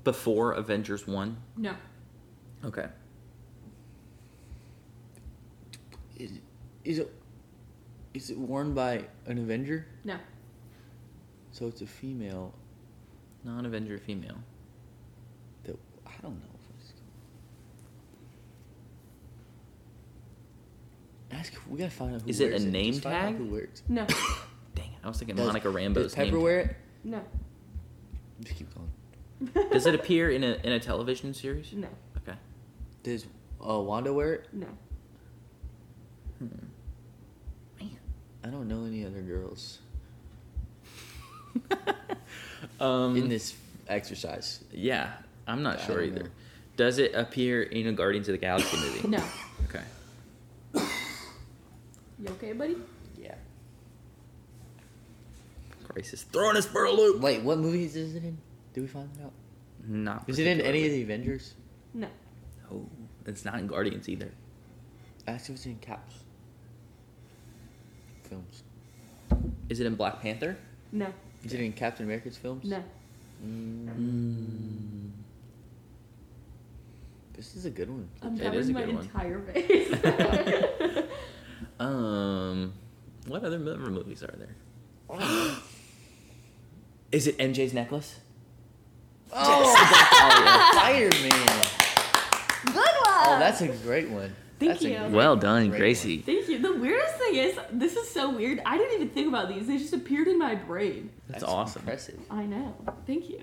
[0.05, 1.37] before Avengers 1?
[1.57, 1.75] no.
[2.65, 2.87] Okay.
[6.19, 6.43] Is it,
[6.85, 7.15] is it
[8.13, 9.87] is it worn by an Avenger?
[10.05, 10.17] No.
[11.53, 12.53] So it's a female.
[13.45, 14.37] Non Avenger female.
[16.11, 16.47] That I don't know.
[16.55, 16.93] If it's,
[21.31, 21.53] ask.
[21.69, 22.23] We gotta find out.
[22.23, 23.37] Who Is it a name Just find out tag?
[23.37, 23.83] Who wears?
[23.89, 24.07] No.
[24.75, 24.99] Dang it.
[25.05, 26.71] I was thinking Does- Monica Rambo's Does Pepper name wear tag.
[26.71, 26.77] it?
[27.05, 27.23] No.
[28.43, 28.91] Just keep going.
[29.71, 31.73] Does it appear in a, in a television series?
[31.73, 31.89] No.
[32.19, 32.37] Okay.
[33.03, 33.27] Does
[33.67, 34.49] uh, Wanda wear it?
[34.53, 34.67] No.
[36.39, 36.47] Hmm.
[37.81, 37.99] Man.
[38.45, 39.79] I don't know any other girls
[42.81, 43.55] um, in this
[43.89, 44.63] exercise.
[44.73, 45.13] Yeah,
[45.51, 46.23] I'm not I sure either.
[46.25, 46.29] know.
[46.77, 49.09] Does it appear in a Guardians of the Galaxy movie?
[49.09, 49.23] No.
[49.69, 49.83] Okay.
[50.75, 52.77] You okay, buddy?
[53.19, 53.35] Yeah.
[55.89, 57.21] Grace is throwing us for a loop.
[57.21, 58.39] Wait, what movies is it in?
[58.75, 59.33] Did we find that out?
[59.89, 60.25] Not.
[60.29, 61.55] Is it in any of the Avengers?
[61.95, 62.07] No.
[62.73, 62.87] Oh,
[63.27, 64.31] it's not in Guardians either.
[65.27, 66.15] Ask if it's in Caps.
[68.23, 68.63] Films.
[69.69, 70.57] Is it in Black Panther?
[70.93, 71.13] No.
[71.45, 72.65] Is it in Captain America's films?
[72.65, 72.85] No.
[73.45, 75.11] Mm.
[77.41, 78.07] This is a good one.
[78.21, 79.05] I'm It is a covering my good one.
[79.05, 81.05] entire face.
[81.81, 82.75] Um,
[83.27, 84.55] what other mo- movies are there?
[87.11, 88.21] Is it MJ's necklace?
[89.33, 89.75] Oh,
[90.75, 91.67] Spider Man.
[92.67, 92.85] Good one.
[93.07, 94.37] Oh, that's a great one.
[94.59, 94.99] Thank That's you.
[94.99, 96.19] great Well done, Great Gracie.
[96.19, 96.59] Thank you.
[96.59, 98.61] The weirdest thing is, this is so weird.
[98.67, 99.67] I didn't even think about these.
[99.67, 101.05] They just appeared in my brain.
[101.05, 101.11] one.
[101.31, 101.81] That's, awesome.
[101.81, 102.21] Impressive.
[102.31, 102.77] I know.
[103.07, 103.41] Thank you.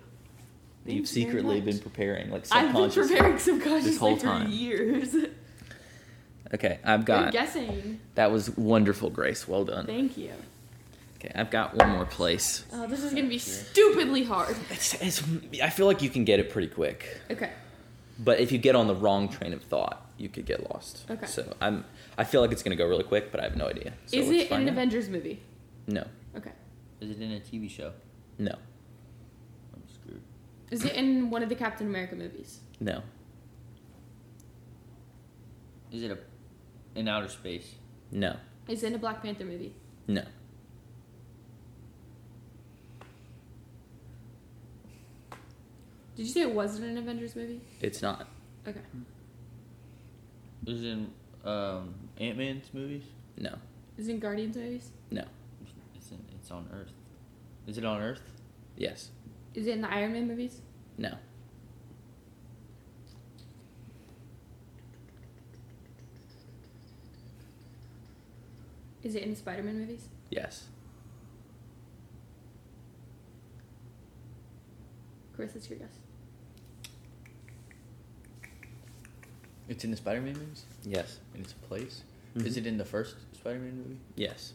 [0.87, 2.51] Thank You've you secretly been preparing, like subconscious.
[2.69, 3.15] I've been subconsciously.
[3.17, 4.49] preparing subconsciously this whole for time.
[4.51, 5.15] years.
[6.53, 7.33] Okay, I've You're got.
[7.33, 7.99] guessing.
[8.15, 9.47] That was wonderful, Grace.
[9.49, 9.85] Well done.
[9.85, 10.31] Thank you.
[11.19, 12.63] Okay, I've got one more place.
[12.71, 14.55] Oh, this is gonna be stupidly hard.
[14.69, 15.23] It's, it's,
[15.61, 17.51] I feel like you can get it pretty quick, Okay.
[18.17, 21.03] but if you get on the wrong train of thought, you could get lost.
[21.11, 21.25] Okay.
[21.25, 21.83] So I'm.
[22.17, 23.91] I feel like it's gonna go really quick, but I have no idea.
[24.05, 24.73] So is let's it in find an out.
[24.73, 25.41] Avengers movie?
[25.85, 26.05] No.
[26.37, 26.51] Okay.
[27.01, 27.91] Is it in a TV show?
[28.39, 28.55] No.
[30.71, 30.91] I'm screwed.
[30.91, 32.59] Is it in one of the Captain America movies?
[32.79, 33.01] No.
[35.91, 36.17] Is it a
[36.99, 37.75] in outer space?
[38.11, 38.35] No.
[38.67, 39.73] Is it in a Black Panther movie?
[40.07, 40.23] No.
[46.15, 47.61] Did you say it wasn't an Avengers movie?
[47.79, 48.27] It's not.
[48.67, 48.79] Okay.
[50.65, 51.11] Is it in
[51.45, 53.03] um, Ant Man's movies?
[53.37, 53.53] No.
[53.97, 54.89] Is it in Guardians movies?
[55.11, 55.23] No.
[55.95, 56.91] It's in, it's on Earth.
[57.67, 58.21] Is it on Earth?
[58.75, 59.11] Yes.
[59.57, 60.61] Is it in the Iron Man movies?
[60.99, 61.13] No.
[69.03, 70.09] Is it in the Spider Man movies?
[70.29, 70.65] Yes.
[75.35, 75.89] Chris, it's your guess.
[79.69, 80.63] It's in the Spider-Man movies.
[80.83, 81.19] Yes.
[81.33, 82.01] And it's a place.
[82.35, 82.45] Mhm.
[82.45, 83.97] Is it in the first Spider-Man movie?
[84.15, 84.53] Yes.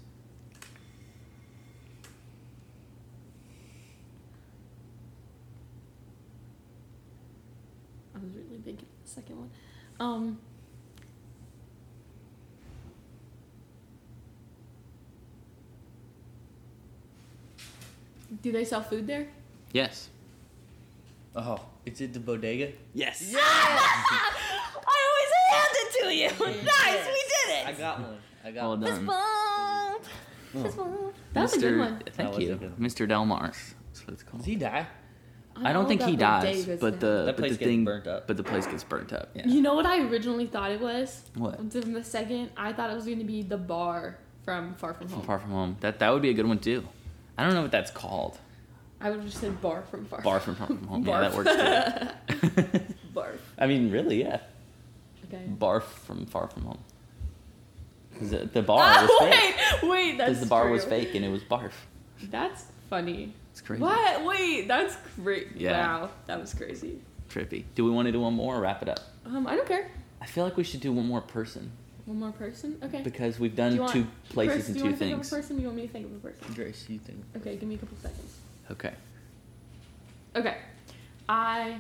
[8.15, 9.51] I was really thinking the second one.
[10.01, 10.39] Um.
[18.43, 19.29] Do they sell food there?
[19.73, 20.09] Yes.
[21.37, 22.73] Oh, it's at the bodega.
[22.95, 23.29] Yes.
[23.31, 23.35] Yes!
[23.41, 26.29] I always hand it to you.
[26.65, 27.67] nice, we did it.
[27.67, 28.19] I got one.
[28.45, 28.81] I got Well one.
[28.81, 29.07] done.
[29.07, 30.05] bump.
[30.65, 31.15] Fist bump.
[31.33, 32.03] That was a good one.
[32.11, 32.73] Thank That was a you.
[32.79, 33.09] Mr.
[33.09, 33.75] Delmars.
[33.93, 34.39] That's what it's called.
[34.39, 34.87] Does he die?
[35.57, 36.99] I don't think he dies, but now.
[36.99, 38.27] the That but the thing, burnt up.
[38.27, 39.31] But the place gets burnt up.
[39.35, 39.47] Yeah.
[39.47, 41.23] You know what I originally thought it was?
[41.35, 41.57] What?
[41.73, 45.09] From the second, I thought it was going to be the bar from Far From
[45.09, 45.27] From Home.
[45.27, 45.77] Far From Home.
[45.81, 46.85] That that would be a good one too.
[47.39, 48.39] I don't know what that's called.
[49.01, 50.21] I would have just said bar from Far.
[50.23, 51.07] Bar from Far From Home.
[51.07, 51.37] Yeah, that Barf.
[52.55, 52.81] works too.
[53.15, 53.39] Barf.
[53.59, 54.41] I mean, really, yeah.
[55.29, 55.45] Okay.
[55.59, 56.79] Barf from Far From Home.
[58.19, 59.55] 'Cause The, the bar oh, was Oh, fake.
[59.83, 61.73] wait, wait, that's Because the bar was fake and it was barf.
[62.31, 63.33] That's funny.
[63.53, 63.83] It's crazy.
[63.83, 64.25] What?
[64.25, 65.49] Wait, that's great.
[65.57, 66.01] Yeah.
[66.01, 66.99] Wow, that was crazy.
[67.31, 67.65] Trippy.
[67.75, 69.01] Do we want to do one more or wrap it up?
[69.27, 69.91] Um, I don't care.
[70.21, 71.71] I feel like we should do one more person
[72.07, 72.79] One more person.
[72.83, 73.03] Okay.
[73.03, 75.15] because we've Do done want- two places Chris, and do you two want to think
[75.17, 75.33] things.
[75.33, 75.57] of a person?
[75.57, 76.55] Or you want me to think of a person?
[76.55, 77.19] Grace, you think?
[77.37, 78.37] Okay, give me a couple seconds.
[78.71, 78.93] Okay.
[80.35, 80.57] Okay,
[81.29, 81.77] I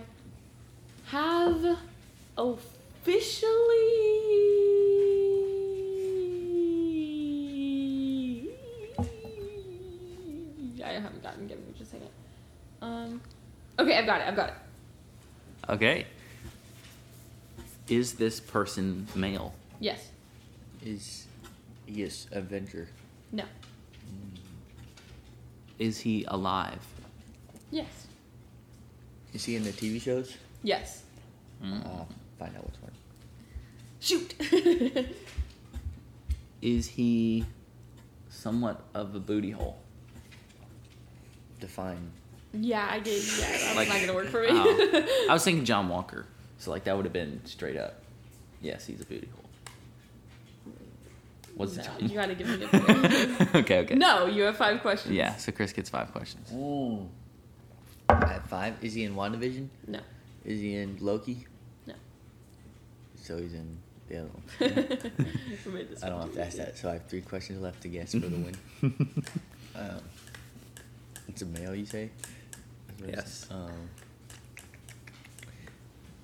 [1.06, 1.78] have
[2.36, 3.48] officially.
[10.96, 11.46] I haven't gotten.
[11.46, 12.08] Give me just a second.
[12.80, 13.20] Um.
[13.78, 14.28] Okay, I've got it.
[14.28, 14.54] I've got it.
[15.68, 16.06] Okay.
[17.88, 19.54] Is this person male?
[19.80, 20.08] Yes.
[20.84, 21.26] Is
[21.86, 22.88] yes, Avenger.
[23.32, 23.44] No.
[25.78, 26.80] Is he alive?
[27.70, 28.06] Yes.
[29.32, 30.36] Is he in the TV shows?
[30.62, 31.02] Yes.
[31.62, 31.84] Mm.
[31.84, 32.04] Uh,
[32.38, 32.92] find out which one.
[34.00, 34.34] Shoot.
[36.62, 37.44] Is he
[38.28, 39.78] somewhat of a booty hole?
[41.62, 42.10] Define.
[42.52, 43.22] yeah, I did.
[43.22, 44.48] Yeah, that's Like- not gonna work for me.
[44.50, 45.26] Oh.
[45.30, 46.26] I was thinking John Walker,
[46.58, 48.02] so like that would have been straight up.
[48.60, 50.72] Yes, he's a booty hole.
[51.54, 51.94] What's no, John?
[52.00, 53.94] you gotta give me a okay, okay.
[53.94, 55.14] No, you have five questions.
[55.14, 56.50] Yeah, so Chris gets five questions.
[56.52, 57.08] Ooh.
[58.08, 59.68] have five, is he in WandaVision?
[59.86, 60.00] No.
[60.44, 61.46] Is he in Loki?
[61.86, 61.94] No.
[63.16, 63.76] So he's in
[64.08, 64.42] the other one.
[65.66, 66.76] We made this I don't have to ask that.
[66.76, 68.56] So I have three questions left to guess for the win.
[69.76, 70.00] um,
[71.28, 72.10] it's a male, you say?
[72.88, 73.46] That's what it Yes.
[73.50, 73.88] Um,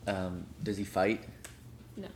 [0.07, 1.25] um, does he fight?
[1.97, 2.09] No.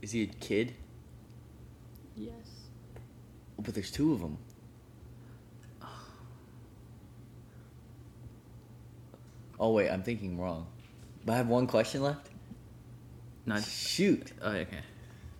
[0.00, 0.74] Is he a kid?
[2.16, 2.32] Yes.
[3.58, 4.36] But there's two of them.
[9.62, 10.66] Oh wait, I'm thinking wrong.
[11.24, 12.28] But I have one question left.
[13.46, 13.62] Not.
[13.62, 14.32] Shoot.
[14.42, 14.80] Oh, okay.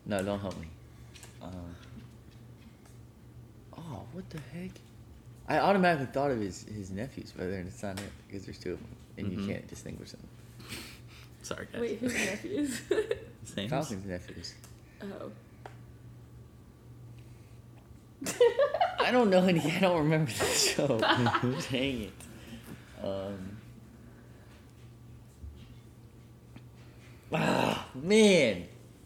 [0.07, 0.69] No, don't help me.
[1.43, 1.75] Um,
[3.77, 4.71] oh, what the heck?
[5.49, 8.75] I automatically thought of his, his nephews, but then it's not it because there's two
[8.75, 8.89] of them,
[9.19, 9.41] and Mhm.
[9.43, 10.21] you can't distinguish them.
[11.43, 11.81] Sorry, guys.
[11.81, 12.81] Wait, whose nephews?
[13.45, 13.69] Same.
[13.69, 14.55] Falcon's nephews.
[15.03, 15.33] oh.
[19.01, 19.59] I don't know any.
[19.61, 20.99] I don't remember the show.
[21.73, 22.13] Dang it.
[23.05, 23.52] Um.
[27.33, 28.65] Ah, man,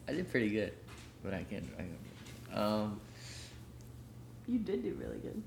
[0.09, 0.73] I did pretty good,
[1.23, 1.65] but I can't.
[1.79, 1.83] I
[2.53, 3.01] don't, um,
[4.47, 5.43] You did do really good.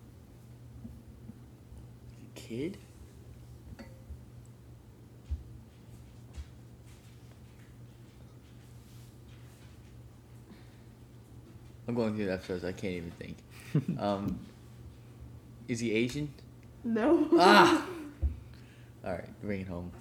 [2.35, 2.77] kid?
[11.87, 12.63] I'm going through the episodes.
[12.63, 13.37] I can't even think.
[13.99, 14.39] um,
[15.67, 16.31] is he Asian?
[16.83, 17.27] No.
[17.33, 17.85] Ah.
[19.05, 19.91] All right, bring it home.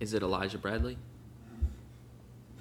[0.00, 0.96] Is it Elijah Bradley?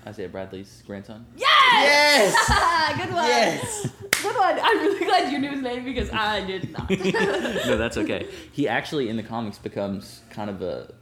[0.08, 1.26] Isaiah Bradley's grandson?
[1.36, 2.34] Yes!
[2.50, 2.98] Yes!
[3.06, 3.28] Good one.
[3.28, 3.88] Yes!
[4.24, 4.60] Good one.
[4.62, 6.90] I'm really glad you knew his name because I did not.
[7.66, 8.28] no, that's okay.
[8.52, 10.94] He actually in the comics becomes kind of a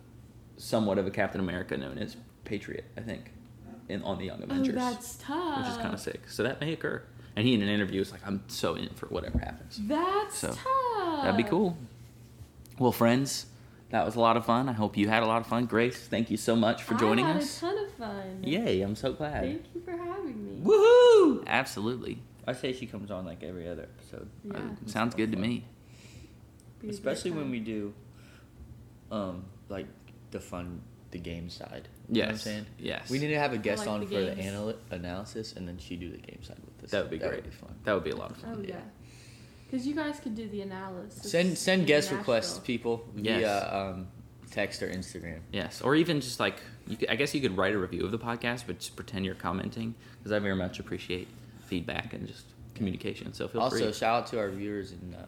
[0.58, 3.32] somewhat of a Captain America known as Patriot, I think,
[3.90, 4.76] in on the Young Avengers.
[4.76, 5.58] Oh, Avengers, that's tough.
[5.60, 6.22] which is kind of sick.
[6.30, 7.02] So that may occur.
[7.36, 10.48] And he in an interview was like, "I'm so in for whatever happens." That's So,
[10.50, 11.24] tough.
[11.24, 11.78] That'd be cool.
[12.80, 13.46] Well, friends,
[13.92, 14.68] that was a lot of fun.
[14.68, 15.66] I hope you had a lot of fun.
[15.66, 17.52] Grace, thank you so much for joining I had us.
[17.96, 18.44] A ton of fun.
[18.44, 18.82] Yay!
[18.82, 19.44] I'm so glad.
[19.44, 20.62] Thank you for having me.
[20.64, 21.46] Woohoo!
[21.48, 22.22] Absolutely.
[22.48, 24.30] I say she comes on like every other episode.
[24.44, 24.58] Yeah.
[24.58, 25.66] Uh, sounds good to me.
[26.82, 27.94] Be Especially when we do,
[29.12, 29.88] um, like
[30.32, 30.82] the fun,
[31.12, 31.88] the game side.
[32.10, 32.66] You know what I'm saying?
[32.78, 33.10] Yes.
[33.10, 35.78] We need to have a guest like on the for the anal- analysis, and then
[35.80, 36.92] she do the game side with us.
[36.92, 37.44] That would be That great.
[37.44, 37.76] would be fun.
[37.84, 38.58] That would be a lot of fun.
[38.60, 38.76] Oh yeah.
[39.66, 41.32] Because you guys could do the analysis.
[41.32, 42.20] Send send guest Nashville.
[42.20, 43.40] requests, people, Yes.
[43.42, 44.08] via um,
[44.56, 45.40] text or Instagram.
[45.52, 48.12] Yes, or even just like you could, I guess you could write a review of
[48.12, 51.28] the podcast, but just pretend you're commenting because I very much appreciate
[51.66, 53.34] feedback and just communication.
[53.34, 53.86] So feel also, free.
[53.86, 55.26] Also, shout out to our viewers in uh,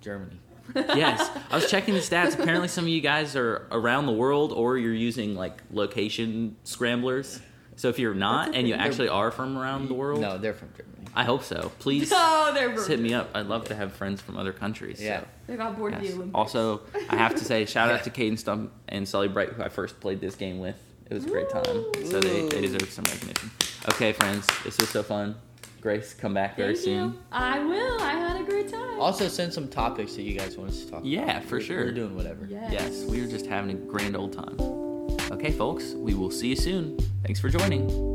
[0.00, 0.36] Germany.
[0.74, 2.38] yes, I was checking the stats.
[2.38, 7.40] Apparently, some of you guys are around the world, or you're using like location scramblers.
[7.76, 10.68] So if you're not and you actually are from around the world, No, they're from
[10.76, 10.90] Germany.
[11.16, 11.70] I hope so.
[11.78, 13.30] Please Oh, they're just hit me up.
[13.34, 14.98] I'd love to have friends from other countries.
[14.98, 15.24] so, Yeah.
[15.46, 16.10] They got bored of yes.
[16.12, 16.34] the Olympics.
[16.36, 19.68] Also, I have to say, shout out to Caden Stump and Sully Bright, who I
[19.68, 20.76] first played this game with.
[21.10, 21.64] It was a great time.
[22.06, 23.50] So they, they deserve some recognition.
[23.90, 25.34] Okay, friends, this was so fun.
[25.82, 27.12] Grace, come back very Thank soon.
[27.12, 27.18] you.
[27.30, 28.00] I will.
[28.00, 28.98] I had a great time.
[28.98, 31.04] Also, send some topics that you guys want us to talk about.
[31.04, 31.84] Yeah, for We're- sure.
[31.84, 32.46] We're doing whatever.
[32.48, 32.72] Yes.
[32.72, 34.56] Yes, we were just having a grand old time.
[35.34, 36.96] Okay, folks, we will see you soon.
[37.24, 38.13] Thanks for joining.